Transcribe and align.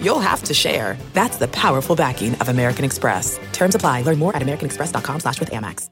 you'll 0.00 0.20
have 0.20 0.42
to 0.44 0.54
share. 0.54 0.96
That's 1.12 1.36
the 1.36 1.48
powerful 1.48 1.96
backing 1.96 2.34
of 2.36 2.48
American 2.48 2.84
Express. 2.84 3.38
Terms 3.52 3.74
apply. 3.74 4.02
Learn 4.02 4.18
more 4.18 4.34
at 4.34 4.42
americanexpress.com 4.42 5.20
slash 5.20 5.40
with 5.40 5.50
Amex. 5.50 5.90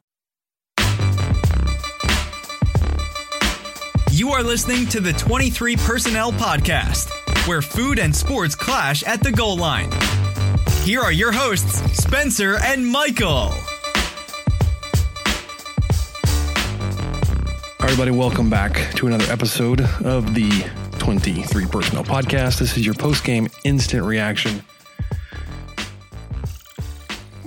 You 4.14 4.30
are 4.30 4.44
listening 4.44 4.86
to 4.90 5.00
the 5.00 5.12
23 5.12 5.74
Personnel 5.74 6.30
Podcast, 6.30 7.10
where 7.48 7.60
food 7.60 7.98
and 7.98 8.14
sports 8.14 8.54
clash 8.54 9.02
at 9.02 9.20
the 9.20 9.32
goal 9.32 9.56
line. 9.56 9.90
Here 10.84 11.00
are 11.00 11.10
your 11.10 11.32
hosts, 11.32 11.80
Spencer 12.00 12.56
and 12.62 12.86
Michael. 12.86 13.52
Everybody, 17.80 18.12
welcome 18.12 18.48
back 18.48 18.94
to 18.94 19.08
another 19.08 19.24
episode 19.32 19.80
of 20.04 20.32
the 20.32 20.64
23 21.04 21.66
Personnel 21.66 22.02
Podcast. 22.02 22.60
This 22.60 22.78
is 22.78 22.86
your 22.86 22.94
post 22.94 23.24
game 23.24 23.46
instant 23.62 24.06
reaction 24.06 24.62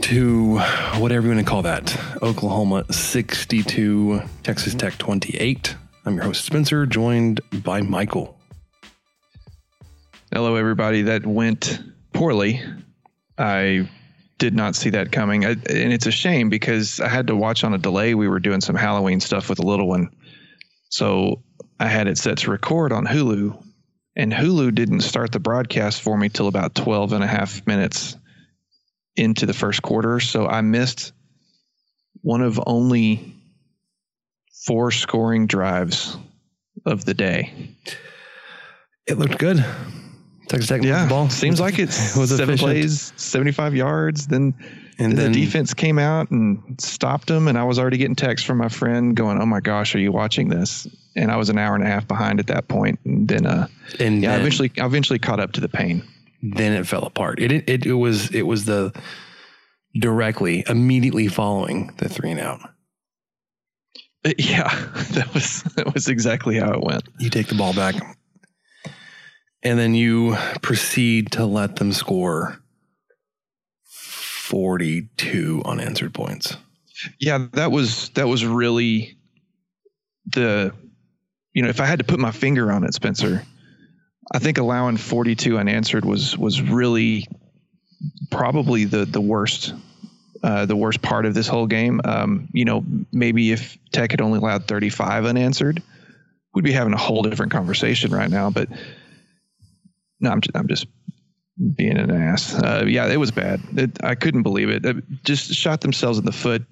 to 0.01 0.59
whatever 0.99 1.25
you 1.25 1.33
want 1.33 1.43
to 1.43 1.49
call 1.49 1.63
that 1.63 1.99
Oklahoma 2.21 2.85
62, 2.93 4.21
Texas 4.43 4.75
Tech 4.75 4.95
28. 4.99 5.75
I'm 6.05 6.13
your 6.13 6.25
host, 6.25 6.45
Spencer, 6.45 6.85
joined 6.85 7.41
by 7.63 7.81
Michael. 7.81 8.39
Hello, 10.31 10.55
everybody. 10.55 11.01
That 11.01 11.25
went 11.25 11.79
poorly. 12.13 12.61
I 13.39 13.89
did 14.37 14.53
not 14.53 14.75
see 14.75 14.91
that 14.91 15.11
coming. 15.11 15.45
I, 15.45 15.49
and 15.49 15.91
it's 15.91 16.05
a 16.05 16.11
shame 16.11 16.49
because 16.49 16.99
I 16.99 17.07
had 17.07 17.25
to 17.25 17.35
watch 17.35 17.63
on 17.63 17.73
a 17.73 17.79
delay. 17.79 18.13
We 18.13 18.27
were 18.27 18.39
doing 18.39 18.61
some 18.61 18.75
Halloween 18.75 19.19
stuff 19.19 19.49
with 19.49 19.57
a 19.57 19.65
little 19.65 19.87
one. 19.87 20.11
So 20.89 21.41
I 21.79 21.87
had 21.87 22.07
it 22.07 22.17
set 22.17 22.39
to 22.39 22.51
record 22.51 22.91
on 22.91 23.05
Hulu, 23.05 23.63
and 24.15 24.33
Hulu 24.33 24.73
didn't 24.73 25.01
start 25.01 25.31
the 25.31 25.39
broadcast 25.39 26.01
for 26.01 26.17
me 26.17 26.29
till 26.29 26.47
about 26.47 26.73
12 26.75 27.13
and 27.13 27.23
a 27.23 27.27
half 27.27 27.65
minutes 27.67 28.15
into 29.15 29.45
the 29.45 29.53
first 29.53 29.81
quarter. 29.81 30.19
So 30.19 30.47
I 30.47 30.61
missed 30.61 31.11
one 32.21 32.41
of 32.41 32.59
only 32.65 33.35
four 34.65 34.91
scoring 34.91 35.47
drives 35.47 36.17
of 36.85 37.05
the 37.05 37.13
day. 37.13 37.75
It 39.05 39.17
looked 39.17 39.37
good. 39.37 39.63
Texas 40.49 40.69
Tech 40.69 40.81
Yeah, 40.83 41.03
the 41.03 41.09
ball. 41.09 41.29
seems 41.29 41.59
like 41.59 41.77
it. 41.79 41.87
was 42.17 42.29
seven 42.29 42.55
efficient. 42.55 42.59
plays, 42.59 43.13
75 43.17 43.75
yards. 43.75 44.27
Then 44.27 44.53
And 44.99 45.11
and 45.11 45.17
then- 45.17 45.31
the 45.31 45.41
defense 45.45 45.73
came 45.73 45.99
out 45.99 46.31
and 46.31 46.79
stopped 46.81 47.27
them. 47.27 47.47
And 47.47 47.57
I 47.57 47.63
was 47.65 47.77
already 47.79 47.97
getting 47.97 48.15
texts 48.15 48.45
from 48.47 48.57
my 48.57 48.69
friend 48.69 49.15
going, 49.15 49.39
"Oh 49.39 49.45
my 49.45 49.59
gosh, 49.59 49.93
are 49.95 49.99
you 49.99 50.11
watching 50.11 50.49
this?" 50.49 50.87
And 51.17 51.31
I 51.31 51.35
was 51.35 51.49
an 51.49 51.57
hour 51.57 51.75
and 51.75 51.83
a 51.83 51.87
half 51.87 52.07
behind 52.07 52.39
at 52.39 52.47
that 52.47 52.67
point. 52.67 52.99
And 53.03 53.27
then, 53.27 53.45
uh, 53.45 53.67
And 53.99 54.21
yeah, 54.23 54.33
I 54.33 54.37
eventually, 54.37 54.71
I 54.79 54.85
eventually 54.85 55.19
caught 55.19 55.39
up 55.39 55.51
to 55.53 55.61
the 55.61 55.67
pain. 55.69 56.03
then 56.41 56.71
it 56.73 56.85
fell 56.87 57.03
apart. 57.03 57.39
It, 57.39 57.51
it 57.67 57.85
it 57.85 57.93
was 57.93 58.33
it 58.33 58.43
was 58.43 58.65
the 58.65 58.93
directly 59.99 60.63
immediately 60.69 61.27
following 61.27 61.91
the 61.97 62.07
three 62.07 62.31
and 62.31 62.39
out. 62.39 62.59
Uh, 64.23 64.33
yeah, 64.37 64.69
that 65.13 65.33
was 65.33 65.63
that 65.75 65.93
was 65.93 66.07
exactly 66.07 66.59
how 66.59 66.71
it 66.73 66.83
went. 66.83 67.03
You 67.19 67.29
take 67.31 67.47
the 67.47 67.55
ball 67.55 67.73
back, 67.73 67.95
and 69.63 69.79
then 69.79 69.95
you 69.95 70.35
proceed 70.61 71.31
to 71.31 71.45
let 71.45 71.77
them 71.77 71.91
score 71.91 72.59
forty 73.83 75.09
two 75.17 75.61
unanswered 75.65 76.13
points. 76.13 76.57
Yeah, 77.19 77.47
that 77.53 77.71
was 77.71 78.09
that 78.09 78.27
was 78.27 78.45
really 78.45 79.17
the 80.27 80.73
you 81.57 81.63
know, 81.63 81.69
if 81.69 81.81
I 81.81 81.87
had 81.87 81.97
to 81.97 82.05
put 82.05 82.19
my 82.19 82.29
finger 82.29 82.71
on 82.71 82.83
it, 82.83 82.93
Spencer, 82.93 83.41
I 84.31 84.37
think 84.37 84.59
allowing 84.59 84.95
42 84.95 85.57
unanswered 85.57 86.05
was 86.05 86.37
was 86.37 86.61
really 86.61 87.25
probably 88.29 88.85
the 88.85 89.05
the 89.05 89.19
worst 89.19 89.73
uh, 90.43 90.67
the 90.67 90.75
worst 90.75 91.01
part 91.01 91.25
of 91.25 91.33
this 91.33 91.47
whole 91.47 91.65
game. 91.65 91.99
Um, 92.05 92.47
you 92.53 92.63
know, 92.63 92.85
maybe 93.11 93.51
if 93.51 93.75
Tech 93.91 94.11
had 94.11 94.21
only 94.21 94.37
allowed 94.37 94.67
35 94.67 95.25
unanswered, 95.25 95.81
we'd 96.53 96.63
be 96.63 96.71
having 96.71 96.93
a 96.93 96.97
whole 96.97 97.23
different 97.23 97.51
conversation 97.51 98.11
right 98.11 98.29
now. 98.29 98.51
But 98.51 98.69
no, 100.19 100.29
I'm 100.29 100.41
just, 100.41 100.55
I'm 100.55 100.67
just 100.67 100.85
being 101.73 101.97
an 101.97 102.11
ass. 102.11 102.53
Uh, 102.53 102.85
yeah, 102.87 103.07
it 103.07 103.17
was 103.17 103.31
bad. 103.31 103.61
It, 103.75 103.97
I 104.03 104.13
couldn't 104.13 104.43
believe 104.43 104.69
it. 104.69 104.85
It 104.85 104.97
just 105.23 105.51
shot 105.55 105.81
themselves 105.81 106.19
in 106.19 106.25
the 106.25 106.31
foot. 106.31 106.63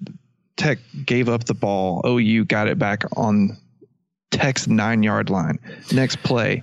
Tech 0.56 0.78
gave 1.04 1.28
up 1.28 1.42
the 1.42 1.54
ball. 1.54 2.02
OU 2.06 2.44
got 2.44 2.68
it 2.68 2.78
back 2.78 3.02
on 3.16 3.58
Tech's 4.30 4.66
nine 4.66 5.02
yard 5.02 5.30
line. 5.30 5.58
Next 5.92 6.22
play, 6.22 6.62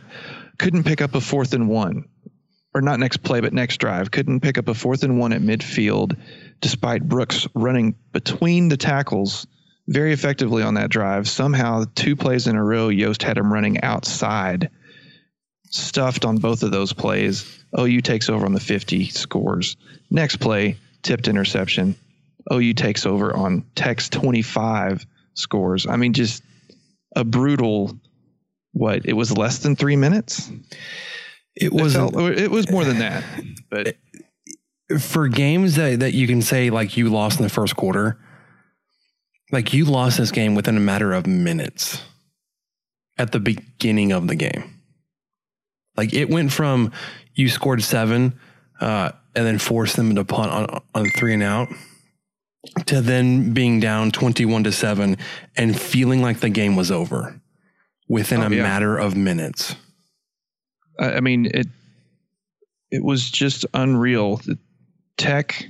couldn't 0.58 0.84
pick 0.84 1.02
up 1.02 1.16
a 1.16 1.22
fourth 1.22 1.54
and 1.54 1.68
one, 1.68 2.06
or 2.74 2.82
not 2.82 3.00
next 3.00 3.18
play, 3.18 3.40
but 3.40 3.54
next 3.54 3.78
drive. 3.78 4.12
Couldn't 4.12 4.42
pick 4.42 4.58
up 4.58 4.68
a 4.68 4.74
fourth 4.74 5.04
and 5.04 5.20
one 5.20 5.34
at 5.34 5.42
midfield, 5.42 6.18
despite 6.62 7.08
Brooks 7.08 7.48
running 7.54 7.96
between 8.12 8.70
the 8.70 8.78
tackles 8.78 9.48
very 9.88 10.14
effectively 10.14 10.64
on 10.64 10.76
that 10.76 10.90
drive. 10.90 11.28
Somehow, 11.28 11.86
two 11.96 12.16
plays 12.16 12.48
in 12.48 12.56
a 12.56 12.64
row, 12.64 12.90
Yost 12.90 13.24
had 13.24 13.38
him 13.38 13.52
running 13.52 13.82
outside, 13.82 14.70
stuffed 15.70 16.26
on 16.26 16.38
both 16.38 16.64
of 16.64 16.72
those 16.72 16.94
plays. 16.94 17.64
OU 17.78 18.02
takes 18.02 18.30
over 18.30 18.46
on 18.46 18.54
the 18.54 18.60
50, 18.60 19.10
scores. 19.10 19.76
Next 20.10 20.38
play, 20.38 20.78
tipped 21.02 21.28
interception. 21.28 21.96
OU 22.52 22.74
takes 22.74 23.06
over 23.06 23.36
on 23.36 23.66
Tech's 23.76 24.10
25, 24.10 25.06
scores. 25.34 25.88
I 25.88 25.96
mean, 25.96 26.14
just 26.14 26.44
a 27.16 27.24
brutal. 27.24 27.98
What 28.72 29.06
it 29.06 29.14
was 29.14 29.36
less 29.36 29.60
than 29.60 29.76
three 29.76 29.96
minutes. 29.96 30.50
It 31.56 31.72
It, 31.72 31.74
was 31.74 31.94
felt, 31.94 32.16
it 32.16 32.50
was 32.50 32.70
more 32.72 32.84
than 32.84 33.00
that, 33.00 33.24
but 33.70 33.96
for 35.00 35.28
games 35.28 35.76
that, 35.76 36.00
that 36.00 36.14
you 36.14 36.28
can 36.28 36.42
say 36.42 36.70
like 36.70 36.98
you 36.98 37.10
lost 37.10 37.40
in 37.40 37.44
the 37.44 37.50
first 37.50 37.76
quarter, 37.76 38.18
like 39.52 39.74
you 39.74 39.86
lost 39.86 40.18
this 40.18 40.32
game 40.32 40.56
within 40.56 40.78
a 40.78 40.80
matter 40.80 41.14
of 41.14 41.28
minutes 41.28 42.02
at 43.18 43.32
the 43.32 43.40
beginning 43.40 44.12
of 44.12 44.28
the 44.28 44.36
game. 44.36 44.82
Like 45.96 46.14
it 46.14 46.30
went 46.30 46.52
from 46.52 46.92
you 47.36 47.50
scored 47.50 47.84
seven 47.84 48.40
uh, 48.82 49.12
and 49.36 49.46
then 49.46 49.60
forced 49.60 49.96
them 49.96 50.16
to 50.16 50.26
punt 50.26 50.52
on, 50.52 50.82
on 50.96 51.10
three 51.12 51.34
and 51.34 51.44
out 51.44 51.70
to 52.86 53.02
then 53.02 53.54
being 53.54 53.80
down 53.80 54.12
21 54.12 54.64
to 54.66 54.72
seven 54.72 55.18
and 55.56 55.80
feeling 55.80 56.22
like 56.22 56.40
the 56.40 56.50
game 56.50 56.76
was 56.76 56.92
over 56.92 57.40
within 58.08 58.42
Oh, 58.42 58.48
a 58.48 58.50
yeah. 58.50 58.64
matter 58.64 58.98
of 58.98 59.16
minutes. 59.16 59.76
I 61.00 61.14
I 61.14 61.20
mean 61.20 61.48
it. 61.48 61.68
It 62.92 63.04
was 63.04 63.30
just 63.30 63.66
unreal. 63.74 64.38
The 64.38 64.58
Tech 65.18 65.66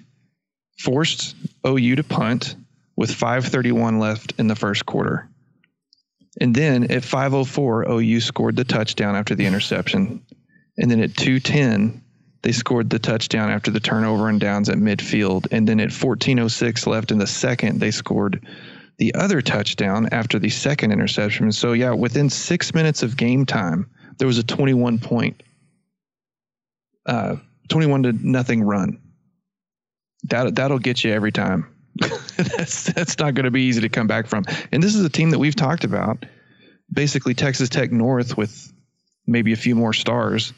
forced 0.79 1.35
OU 1.65 1.95
to 1.95 2.03
punt 2.03 2.55
with 2.95 3.11
5:31 3.11 3.99
left 3.99 4.33
in 4.37 4.47
the 4.47 4.55
first 4.55 4.85
quarter, 4.85 5.29
and 6.39 6.53
then 6.53 6.83
at 6.91 7.03
5:04 7.03 7.85
OU 7.89 8.19
scored 8.21 8.55
the 8.55 8.63
touchdown 8.65 9.15
after 9.15 9.33
the 9.35 9.45
interception, 9.45 10.21
and 10.77 10.91
then 10.91 10.99
at 11.01 11.15
2:10 11.15 12.01
they 12.43 12.51
scored 12.51 12.89
the 12.89 12.99
touchdown 12.99 13.49
after 13.49 13.71
the 13.71 13.79
turnover 13.79 14.29
and 14.29 14.39
downs 14.39 14.69
at 14.69 14.77
midfield, 14.77 15.47
and 15.51 15.67
then 15.67 15.79
at 15.79 15.89
14:06 15.89 16.85
left 16.85 17.11
in 17.11 17.17
the 17.17 17.27
second 17.27 17.79
they 17.79 17.91
scored 17.91 18.45
the 18.97 19.15
other 19.15 19.41
touchdown 19.41 20.07
after 20.11 20.37
the 20.37 20.49
second 20.49 20.91
interception. 20.91 21.51
So 21.51 21.73
yeah, 21.73 21.91
within 21.91 22.29
six 22.29 22.73
minutes 22.73 23.01
of 23.01 23.17
game 23.17 23.45
time, 23.45 23.89
there 24.17 24.27
was 24.27 24.37
a 24.37 24.43
21 24.43 24.99
point, 24.99 25.41
uh, 27.05 27.37
21 27.69 28.03
to 28.03 28.11
nothing 28.11 28.61
run. 28.61 28.99
That 30.25 30.55
that'll 30.55 30.79
get 30.79 31.03
you 31.03 31.11
every 31.11 31.31
time. 31.31 31.67
that's 32.37 32.91
that's 32.91 33.17
not 33.19 33.35
going 33.35 33.45
to 33.45 33.51
be 33.51 33.63
easy 33.63 33.81
to 33.81 33.89
come 33.89 34.07
back 34.07 34.27
from. 34.27 34.43
And 34.71 34.83
this 34.83 34.95
is 34.95 35.05
a 35.05 35.09
team 35.09 35.29
that 35.29 35.39
we've 35.39 35.55
talked 35.55 35.85
about, 35.85 36.25
basically 36.91 37.33
Texas 37.33 37.69
Tech 37.69 37.91
North 37.91 38.35
with 38.37 38.71
maybe 39.25 39.53
a 39.53 39.57
few 39.57 39.75
more 39.75 39.93
stars, 39.93 40.53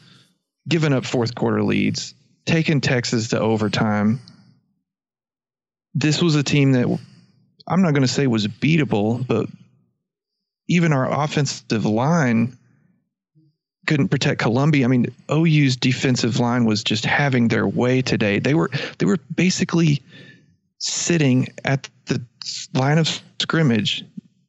giving 0.68 0.92
up 0.92 1.04
fourth 1.04 1.34
quarter 1.34 1.62
leads, 1.62 2.14
taking 2.44 2.80
Texas 2.80 3.28
to 3.28 3.40
overtime. 3.40 4.20
This 5.94 6.20
was 6.20 6.34
a 6.34 6.42
team 6.42 6.72
that 6.72 6.86
I'm 7.66 7.82
not 7.82 7.92
going 7.92 8.02
to 8.02 8.08
say 8.08 8.26
was 8.26 8.46
beatable, 8.46 9.26
but 9.26 9.48
even 10.68 10.92
our 10.92 11.22
offensive 11.22 11.84
line 11.84 12.56
couldn't 13.86 14.08
protect 14.08 14.40
Colombi. 14.40 14.84
I 14.84 14.88
mean, 14.88 15.06
OU's 15.30 15.76
defensive 15.76 16.40
line 16.40 16.64
was 16.64 16.82
just 16.82 17.04
having 17.04 17.48
their 17.48 17.66
way 17.66 18.02
today. 18.02 18.38
They 18.38 18.54
were 18.54 18.70
they 18.98 19.06
were 19.06 19.18
basically 19.34 20.02
sitting 20.78 21.48
at 21.64 21.88
the 22.06 22.22
line 22.74 22.98
of 22.98 23.20
scrimmage. 23.40 24.04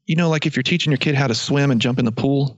You 0.06 0.16
know, 0.16 0.30
like 0.30 0.46
if 0.46 0.56
you're 0.56 0.64
teaching 0.64 0.92
your 0.92 0.98
kid 0.98 1.16
how 1.16 1.28
to 1.28 1.36
swim 1.36 1.72
and 1.72 1.82
jump 1.82 2.00
in 2.00 2.06
the 2.06 2.12
pool, 2.12 2.58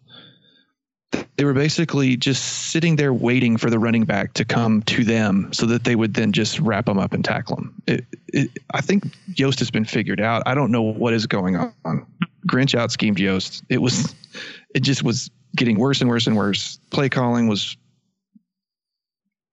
they 1.40 1.46
were 1.46 1.54
basically 1.54 2.18
just 2.18 2.70
sitting 2.70 2.98
there 2.98 3.14
waiting 3.14 3.56
for 3.56 3.70
the 3.70 3.80
running 3.80 4.04
back 4.04 4.34
to 4.34 4.44
come 4.44 4.82
to 4.82 5.06
them 5.06 5.48
so 5.54 5.66
that 5.66 5.86
they 5.86 5.96
would 5.96 6.14
then 6.14 6.34
just 6.34 6.60
wrap 6.60 6.86
them 6.86 7.00
up 7.00 7.14
and 7.14 7.24
tackle 7.24 7.56
them. 7.56 7.82
It, 7.88 8.06
it, 8.28 8.50
I 8.74 8.82
think 8.82 9.06
Yost 9.38 9.58
has 9.60 9.72
been 9.72 9.86
figured 9.86 10.20
out. 10.20 10.44
I 10.46 10.54
don't 10.54 10.70
know 10.70 10.82
what 10.82 11.14
is 11.14 11.28
going 11.28 11.56
on. 11.56 12.06
Grinch 12.46 12.76
out 12.78 12.92
schemed 12.92 13.22
Yost. 13.22 13.64
It 13.70 13.78
was, 13.78 14.14
it 14.76 14.82
just 14.82 15.02
was 15.02 15.32
getting 15.56 15.80
worse 15.80 16.02
and 16.02 16.10
worse 16.10 16.28
and 16.28 16.36
worse. 16.36 16.78
Play 16.90 17.08
calling 17.08 17.48
was 17.48 17.78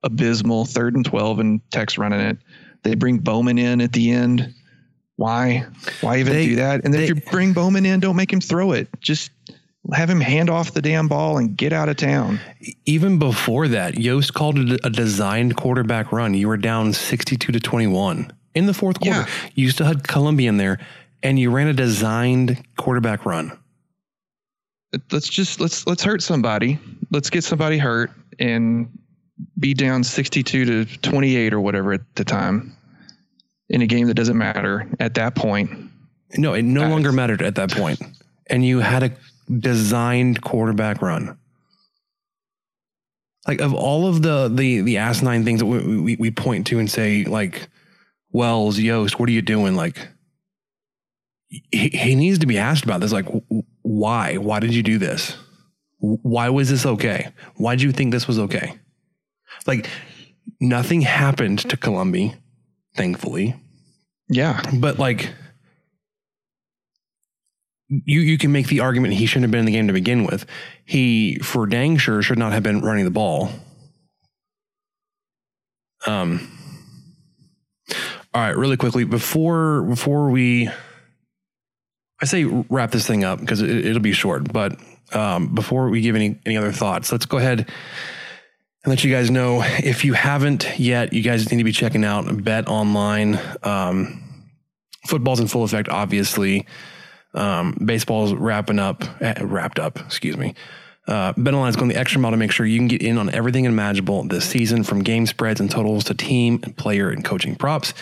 abysmal. 0.03 0.65
Third 0.65 0.97
and 0.97 1.05
12 1.05 1.39
and 1.39 1.71
Tex 1.71 1.99
running 1.99 2.19
it. 2.19 2.39
They 2.83 2.97
bring 2.97 3.19
Bowman 3.19 3.59
in 3.59 3.81
at 3.81 3.93
the 3.93 4.11
end. 4.11 4.53
Why? 5.15 5.65
Why 6.01 6.19
even 6.19 6.33
They- 6.33 6.47
do 6.49 6.57
that? 6.57 6.85
And 6.85 6.93
then 6.93 7.03
they- 7.03 7.09
if 7.09 7.15
you 7.15 7.31
bring 7.31 7.53
Bowman 7.53 7.87
in, 7.87 8.01
don't 8.01 8.17
make 8.17 8.33
him 8.33 8.41
throw 8.41 8.73
it. 8.73 8.89
Just 9.01 9.31
have 9.93 10.11
him 10.11 10.21
hand 10.21 10.51
off 10.51 10.73
the 10.73 10.83
damn 10.83 11.09
ball 11.09 11.39
and 11.39 11.57
get 11.57 11.73
out 11.73 11.89
of 11.89 11.97
town. 11.97 12.41
Even 12.85 13.19
before 13.19 13.69
that, 13.69 13.99
Yost 13.99 14.35
called 14.35 14.59
it 14.59 14.81
a 14.85 14.91
designed 14.91 15.57
quarterback 15.57 16.13
run. 16.13 16.35
You 16.35 16.49
were 16.49 16.57
down 16.57 16.93
62 16.93 17.53
to 17.53 17.61
21 17.61 18.33
in 18.55 18.67
the 18.67 18.75
fourth 18.75 19.01
quarter. 19.01 19.21
Yeah. 19.21 19.51
You 19.55 19.71
still 19.71 19.87
had 19.87 20.07
Colombi 20.07 20.47
in 20.47 20.57
there 20.57 20.79
and 21.23 21.39
you 21.39 21.51
ran 21.51 21.69
a 21.69 21.73
designed 21.73 22.63
quarterback 22.77 23.25
run. 23.27 23.57
Let's 25.11 25.29
just 25.29 25.61
let's 25.61 25.87
let's 25.87 26.03
hurt 26.03 26.23
somebody. 26.23 26.79
Let's 27.11 27.29
get 27.29 27.45
somebody 27.45 27.77
hurt 27.79 28.11
and 28.39 28.89
be 29.59 29.75
down 29.75 30.05
62 30.05 30.85
to 30.85 30.99
28 30.99 31.53
or 31.53 31.61
whatever 31.61 31.93
at 31.93 32.01
the 32.15 32.25
time 32.25 32.75
in 33.69 33.83
a 33.83 33.87
game 33.87 34.07
that 34.07 34.15
doesn't 34.15 34.39
matter 34.39 34.89
at 35.01 35.15
that 35.15 35.35
point. 35.35 35.71
No, 36.37 36.55
it 36.55 36.63
no 36.63 36.89
longer 36.89 37.13
mattered 37.13 37.43
at 37.43 37.57
that 37.57 37.71
point. 37.71 38.01
And 38.49 38.65
you 38.65 38.79
had 38.79 39.03
a 39.03 39.11
designed 39.59 40.43
quarterback 40.43 41.03
run. 41.03 41.39
Like 43.47 43.61
of 43.61 43.75
all 43.75 44.09
of 44.09 44.23
the 44.23 44.49
the 44.53 44.81
the 44.81 44.97
asinine 44.99 45.45
things 45.45 45.61
that 45.61 45.67
we, 45.67 46.01
we, 46.01 46.17
we 46.17 46.31
point 46.31 46.67
to 46.69 46.79
and 46.79 46.91
say 46.91 47.25
like, 47.25 47.69
Wells, 48.33 48.79
Yost, 48.79 49.19
what 49.21 49.29
are 49.29 49.33
you 49.33 49.43
doing? 49.43 49.77
Like, 49.77 50.09
he, 51.49 51.89
he 51.91 52.15
needs 52.17 52.41
to 52.41 52.47
be 52.47 52.59
asked 52.59 52.85
about 52.85 53.01
this. 53.01 53.13
Like, 53.13 53.27
why? 53.83 54.37
Why 54.37 54.59
did 54.61 54.75
you 54.75 54.83
do 54.83 54.99
this? 54.99 55.37
Why 55.99 56.49
was 56.49 56.69
this 56.69 56.85
okay? 56.85 57.29
Why 57.57 57.77
did 57.77 57.83
you 57.83 57.93
think 57.93 58.11
this 58.13 58.27
was 58.27 58.39
okay? 58.39 58.75
Like, 59.67 59.89
nothing 60.61 61.01
happened 61.03 61.61
to 61.61 61.77
Colombi, 61.77 62.35
thankfully 62.97 63.55
Yeah. 64.29 64.61
but 64.81 64.99
like 64.99 65.31
you 67.89 68.21
you 68.21 68.39
can 68.39 68.53
make 68.53 68.69
the 68.69 68.81
argument 68.81 69.15
he 69.15 69.27
shouldn't 69.27 69.45
have 69.45 69.51
been 69.51 69.61
in 69.61 69.67
the 69.67 69.73
game 69.73 69.87
to 69.87 69.93
begin 69.93 70.25
with. 70.25 70.47
He 70.85 71.39
for 71.39 71.67
dang 71.67 71.97
sure 71.97 72.23
should 72.23 72.39
not 72.39 72.53
have 72.53 72.63
been 72.63 72.81
running 72.81 73.05
the 73.05 73.11
ball. 73.11 73.51
Um 76.07 76.53
all 78.35 78.43
right, 78.43 78.57
really 78.57 78.77
quickly 78.77 79.05
before 79.05 79.83
before 79.83 80.31
we 80.31 80.69
I 82.21 82.25
say 82.25 82.45
wrap 82.45 82.91
this 82.91 83.07
thing 83.07 83.25
up 83.25 83.41
because 83.41 83.63
it, 83.63 83.85
it'll 83.87 84.01
be 84.01 84.13
short, 84.13 84.53
but 84.53 84.79
um, 85.13 85.55
before 85.55 85.89
we 85.89 86.01
give 86.01 86.17
any 86.17 86.39
any 86.47 86.57
other 86.57 86.73
thoughts, 86.73 87.13
let's 87.13 87.27
go 87.27 87.39
ahead 87.39 87.61
and 87.61 88.91
let 88.91 89.05
you 89.05 89.13
guys 89.13 89.31
know 89.31 89.63
if 89.63 90.05
you 90.05 90.15
haven't 90.15 90.79
yet, 90.79 91.13
you 91.13 91.23
guys 91.23 91.51
need 91.51 91.59
to 91.59 91.65
be 91.65 91.73
checking 91.73 92.05
out 92.05 92.45
Bet 92.45 92.69
Online. 92.69 93.39
Um, 93.63 94.23
football's 95.07 95.41
in 95.41 95.47
full 95.47 95.65
effect, 95.65 95.89
obviously. 95.89 96.67
Um, 97.37 97.77
baseball's 97.85 98.33
wrapping 98.33 98.79
up, 98.79 99.05
eh, 99.21 99.35
wrapped 99.43 99.79
up, 99.79 99.99
excuse 100.01 100.37
me. 100.37 100.55
Uh, 101.07 101.33
Bet 101.37 101.55
Online 101.55 101.69
is 101.69 101.77
going 101.77 101.89
the 101.89 101.97
extra 101.97 102.21
mile 102.21 102.33
to 102.33 102.37
make 102.37 102.51
sure 102.51 102.67
you 102.67 102.79
can 102.79 102.89
get 102.89 103.03
in 103.03 103.19
on 103.19 103.31
everything 103.31 103.65
imaginable 103.65 104.25
this 104.25 104.45
season, 104.45 104.83
from 104.83 105.03
game 105.03 105.27
spreads 105.27 105.61
and 105.61 105.71
totals 105.71 106.05
to 106.05 106.15
team 106.15 106.59
and 106.65 106.77
player 106.77 107.11
and 107.11 107.25
coaching 107.25 107.55
props. 107.55 107.95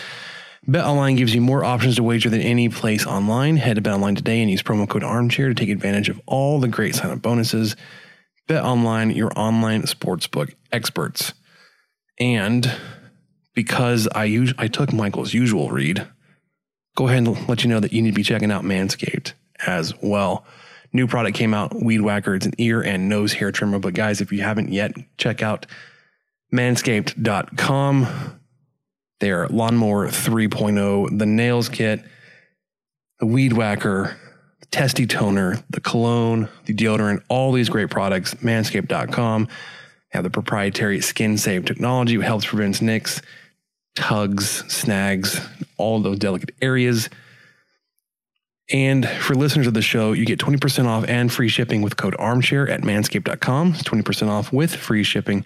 Bet 0.67 0.83
Online 0.83 1.15
gives 1.15 1.35
you 1.35 1.41
more 1.41 1.63
options 1.63 1.97
to 1.97 2.03
wager 2.03 2.29
than 2.31 2.41
any 2.41 2.69
place 2.69 3.05
online. 3.05 3.57
Head 3.57 3.75
to 3.75 3.81
Bet 3.81 3.93
Online 3.93 4.15
today 4.15 4.41
and 4.41 4.49
use 4.49 4.63
promo 4.63 4.89
code 4.89 5.03
Armchair 5.03 5.49
to 5.49 5.53
take 5.53 5.69
advantage 5.69 6.09
of 6.09 6.19
all 6.25 6.59
the 6.59 6.67
great 6.67 6.95
sign-up 6.95 7.21
bonuses. 7.21 7.75
Bet 8.47 8.63
Online, 8.63 9.11
your 9.11 9.31
online 9.35 9.83
sportsbook 9.83 10.55
experts. 10.71 11.33
And 12.19 12.71
because 13.53 14.07
I 14.15 14.27
us- 14.27 14.53
I 14.57 14.67
took 14.67 14.91
Michael's 14.91 15.33
usual 15.33 15.69
read, 15.69 16.07
go 16.95 17.07
ahead 17.07 17.19
and 17.19 17.47
let 17.47 17.63
you 17.63 17.69
know 17.69 17.79
that 17.79 17.93
you 17.93 18.01
need 18.01 18.11
to 18.11 18.15
be 18.15 18.23
checking 18.23 18.51
out 18.51 18.63
Manscaped 18.63 19.33
as 19.67 19.93
well. 20.01 20.45
New 20.93 21.07
product 21.07 21.37
came 21.37 21.53
out, 21.53 21.75
Weed 21.75 22.01
Whacker. 22.01 22.35
It's 22.35 22.45
an 22.45 22.53
ear 22.57 22.81
and 22.81 23.09
nose 23.09 23.33
hair 23.33 23.51
trimmer. 23.51 23.79
But 23.79 23.93
guys, 23.93 24.21
if 24.21 24.31
you 24.31 24.41
haven't 24.41 24.71
yet, 24.71 24.93
check 25.17 25.43
out 25.43 25.65
manscaped.com. 26.53 28.39
Their 29.19 29.47
lawnmower 29.47 30.07
3.0, 30.07 31.19
the 31.19 31.25
nails 31.25 31.69
kit, 31.69 32.03
the 33.19 33.25
Weed 33.25 33.53
Whacker, 33.53 34.17
the 34.59 34.65
Testy 34.67 35.05
Toner, 35.05 35.63
the 35.69 35.81
cologne, 35.81 36.49
the 36.65 36.73
deodorant, 36.73 37.23
all 37.29 37.51
these 37.51 37.69
great 37.69 37.89
products. 37.89 38.35
Manscaped.com 38.35 39.47
have 40.09 40.23
the 40.23 40.29
proprietary 40.29 41.01
skin 41.01 41.37
safe 41.37 41.65
technology, 41.65 42.17
which 42.17 42.27
helps 42.27 42.45
prevent 42.45 42.81
nicks, 42.81 43.21
tugs, 43.95 44.63
snags, 44.71 45.39
all 45.77 45.99
those 45.99 46.19
delicate 46.19 46.53
areas. 46.61 47.09
And 48.71 49.07
for 49.07 49.35
listeners 49.35 49.67
of 49.67 49.73
the 49.73 49.81
show, 49.81 50.13
you 50.13 50.25
get 50.25 50.39
20% 50.39 50.85
off 50.85 51.05
and 51.07 51.31
free 51.31 51.49
shipping 51.49 51.81
with 51.81 51.97
code 51.97 52.15
armchair 52.17 52.67
at 52.69 52.81
manscaped.com. 52.81 53.73
20% 53.73 54.27
off 54.27 54.51
with 54.51 54.75
free 54.75 55.03
shipping 55.03 55.45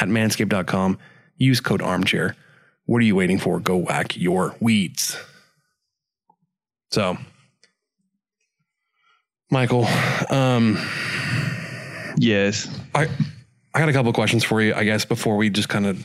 at 0.00 0.08
manscaped.com. 0.08 0.98
Use 1.36 1.60
code 1.60 1.80
armchair. 1.82 2.36
What 2.84 2.98
are 2.98 3.04
you 3.06 3.16
waiting 3.16 3.38
for? 3.38 3.58
Go 3.60 3.76
whack 3.76 4.16
your 4.16 4.54
weeds. 4.60 5.18
So, 6.90 7.16
Michael, 9.50 9.86
um, 10.30 10.78
Yes. 12.20 12.68
I 12.94 13.08
I 13.74 13.78
got 13.80 13.88
a 13.88 13.92
couple 13.92 14.08
of 14.08 14.14
questions 14.14 14.44
for 14.44 14.60
you, 14.60 14.74
I 14.74 14.84
guess, 14.84 15.04
before 15.04 15.36
we 15.36 15.50
just 15.50 15.68
kind 15.68 15.86
of 15.86 16.04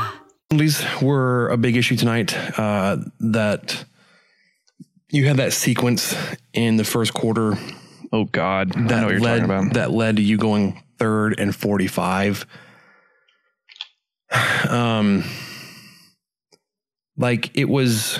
These 0.59 0.83
were 1.01 1.49
a 1.49 1.57
big 1.57 1.75
issue 1.77 1.95
tonight. 1.95 2.35
Uh, 2.59 2.97
that 3.19 3.85
you 5.09 5.27
had 5.27 5.37
that 5.37 5.53
sequence 5.53 6.15
in 6.53 6.77
the 6.77 6.83
first 6.83 7.13
quarter 7.13 7.57
Oh 8.13 8.25
God. 8.25 8.75
I 8.75 8.81
that 8.87 8.99
know 8.99 9.05
what 9.05 9.11
you're 9.11 9.21
led 9.21 9.39
talking 9.39 9.45
about. 9.45 9.73
that 9.73 9.91
led 9.91 10.17
to 10.17 10.21
you 10.21 10.37
going 10.37 10.81
third 10.97 11.39
and 11.39 11.55
forty 11.55 11.87
five. 11.87 12.45
Um, 14.69 15.25
like 17.17 17.51
it 17.57 17.67
was 17.67 18.19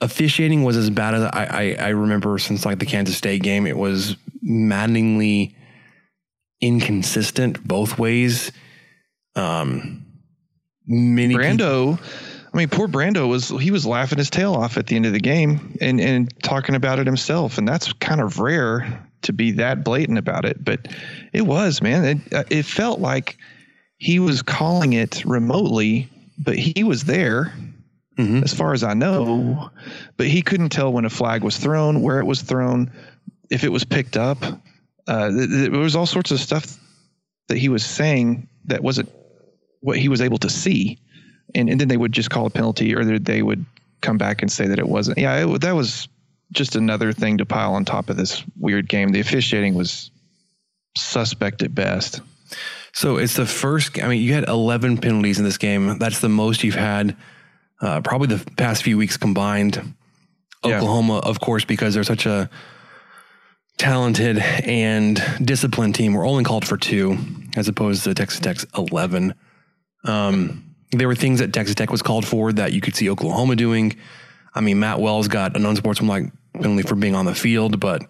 officiating 0.00 0.64
was 0.64 0.76
as 0.76 0.90
bad 0.90 1.14
as 1.14 1.22
I, 1.22 1.44
I, 1.44 1.76
I 1.78 1.88
remember 1.90 2.36
since 2.38 2.66
like 2.66 2.80
the 2.80 2.86
Kansas 2.86 3.16
State 3.16 3.42
game. 3.44 3.66
It 3.66 3.76
was 3.76 4.16
maddeningly 4.42 5.54
inconsistent 6.60 7.62
both 7.62 7.96
ways. 7.96 8.50
Um, 9.36 10.01
many 10.86 11.36
people- 11.36 11.50
Brando, 11.56 11.98
I 12.52 12.56
mean, 12.56 12.68
poor 12.68 12.88
Brando 12.88 13.28
was 13.28 13.48
he 13.48 13.70
was 13.70 13.86
laughing 13.86 14.18
his 14.18 14.28
tail 14.30 14.54
off 14.54 14.76
at 14.76 14.86
the 14.86 14.96
end 14.96 15.06
of 15.06 15.12
the 15.12 15.20
game 15.20 15.76
and 15.80 16.00
and 16.00 16.32
talking 16.42 16.74
about 16.74 16.98
it 16.98 17.06
himself, 17.06 17.58
and 17.58 17.66
that's 17.66 17.92
kind 17.94 18.20
of 18.20 18.38
rare 18.40 19.08
to 19.22 19.32
be 19.32 19.52
that 19.52 19.84
blatant 19.84 20.18
about 20.18 20.44
it. 20.44 20.62
But 20.64 20.88
it 21.32 21.42
was, 21.42 21.80
man. 21.80 22.04
It 22.04 22.34
uh, 22.34 22.44
it 22.50 22.64
felt 22.64 23.00
like 23.00 23.38
he 23.98 24.18
was 24.18 24.42
calling 24.42 24.92
it 24.92 25.24
remotely, 25.24 26.08
but 26.38 26.58
he 26.58 26.84
was 26.84 27.04
there. 27.04 27.52
Mhm. 28.18 28.42
As 28.42 28.52
far 28.52 28.74
as 28.74 28.84
I 28.84 28.92
know, 28.92 29.70
but 30.18 30.26
he 30.26 30.42
couldn't 30.42 30.68
tell 30.68 30.92
when 30.92 31.06
a 31.06 31.10
flag 31.10 31.42
was 31.42 31.56
thrown, 31.56 32.02
where 32.02 32.18
it 32.20 32.26
was 32.26 32.42
thrown, 32.42 32.90
if 33.48 33.64
it 33.64 33.70
was 33.72 33.84
picked 33.84 34.18
up. 34.18 34.36
Uh, 35.08 35.30
th- 35.30 35.48
th- 35.48 35.70
there 35.70 35.80
was 35.80 35.96
all 35.96 36.04
sorts 36.04 36.30
of 36.30 36.38
stuff 36.38 36.78
that 37.48 37.56
he 37.56 37.70
was 37.70 37.82
saying 37.82 38.46
that 38.66 38.82
wasn't 38.82 39.08
what 39.82 39.98
he 39.98 40.08
was 40.08 40.20
able 40.20 40.38
to 40.38 40.48
see, 40.50 40.98
and 41.54 41.68
and 41.68 41.80
then 41.80 41.88
they 41.88 41.96
would 41.96 42.12
just 42.12 42.30
call 42.30 42.46
a 42.46 42.50
penalty, 42.50 42.94
or 42.94 43.04
they- 43.04 43.18
they 43.18 43.42
would 43.42 43.64
come 44.00 44.18
back 44.18 44.42
and 44.42 44.50
say 44.50 44.66
that 44.66 44.78
it 44.80 44.88
wasn't. 44.88 45.18
Yeah, 45.18 45.44
it, 45.46 45.60
that 45.60 45.76
was 45.76 46.08
just 46.52 46.74
another 46.76 47.12
thing 47.12 47.38
to 47.38 47.46
pile 47.46 47.74
on 47.74 47.84
top 47.84 48.10
of 48.10 48.16
this 48.16 48.42
weird 48.58 48.88
game. 48.88 49.10
The 49.10 49.20
officiating 49.20 49.74
was 49.74 50.10
suspect 50.96 51.62
at 51.62 51.74
best. 51.74 52.20
So 52.92 53.16
it's 53.16 53.36
the 53.36 53.46
first. 53.46 54.02
I 54.02 54.08
mean, 54.08 54.20
you 54.20 54.34
had 54.34 54.48
11 54.48 54.98
penalties 54.98 55.38
in 55.38 55.44
this 55.44 55.56
game. 55.58 55.98
That's 55.98 56.20
the 56.20 56.28
most 56.28 56.62
you've 56.64 56.74
had, 56.74 57.16
uh, 57.80 58.00
probably 58.02 58.26
the 58.36 58.44
past 58.56 58.82
few 58.82 58.98
weeks 58.98 59.16
combined. 59.16 59.94
Yeah. 60.64 60.76
Oklahoma, 60.76 61.18
of 61.18 61.40
course, 61.40 61.64
because 61.64 61.94
they're 61.94 62.04
such 62.04 62.26
a 62.26 62.50
talented 63.78 64.38
and 64.38 65.22
disciplined 65.42 65.94
team, 65.94 66.12
were 66.14 66.24
only 66.26 66.44
called 66.44 66.66
for 66.66 66.76
two, 66.76 67.16
as 67.56 67.68
opposed 67.68 68.04
to 68.04 68.14
Texas 68.14 68.40
Tech's 68.40 68.66
11. 68.76 69.34
Um, 70.04 70.74
there 70.92 71.08
were 71.08 71.14
things 71.14 71.38
that 71.40 71.52
Texas 71.52 71.74
Tech 71.74 71.90
was 71.90 72.02
called 72.02 72.26
for 72.26 72.52
that 72.52 72.72
you 72.72 72.80
could 72.80 72.94
see 72.94 73.08
Oklahoma 73.08 73.56
doing. 73.56 73.96
I 74.54 74.60
mean, 74.60 74.78
Matt 74.78 75.00
Wells 75.00 75.28
got 75.28 75.56
an 75.56 75.64
unsportsmanlike 75.64 76.24
penalty 76.54 76.82
for 76.82 76.94
being 76.94 77.14
on 77.14 77.24
the 77.24 77.34
field, 77.34 77.80
but 77.80 78.02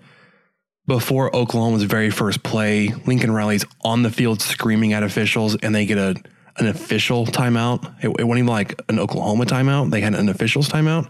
before 0.89 1.35
Oklahoma's 1.35 1.85
very 1.85 2.11
first 2.11 2.43
play, 2.43 2.89
Lincoln 3.07 3.31
Riley's 3.31 3.65
on 3.85 4.03
the 4.03 4.11
field 4.11 4.43
screaming 4.43 4.93
at 4.93 5.03
officials, 5.05 5.57
and 5.57 5.75
they 5.75 5.87
get 5.87 5.99
a 5.99 6.17
an 6.59 6.67
official 6.67 7.25
timeout. 7.25 7.83
It, 8.05 8.09
it 8.19 8.25
wasn't 8.25 8.39
even 8.41 8.47
like 8.47 8.81
an 8.89 8.99
Oklahoma 8.99 9.47
timeout; 9.47 9.91
they 9.91 10.01
had 10.01 10.15
an 10.15 10.29
officials 10.29 10.69
timeout. 10.69 11.09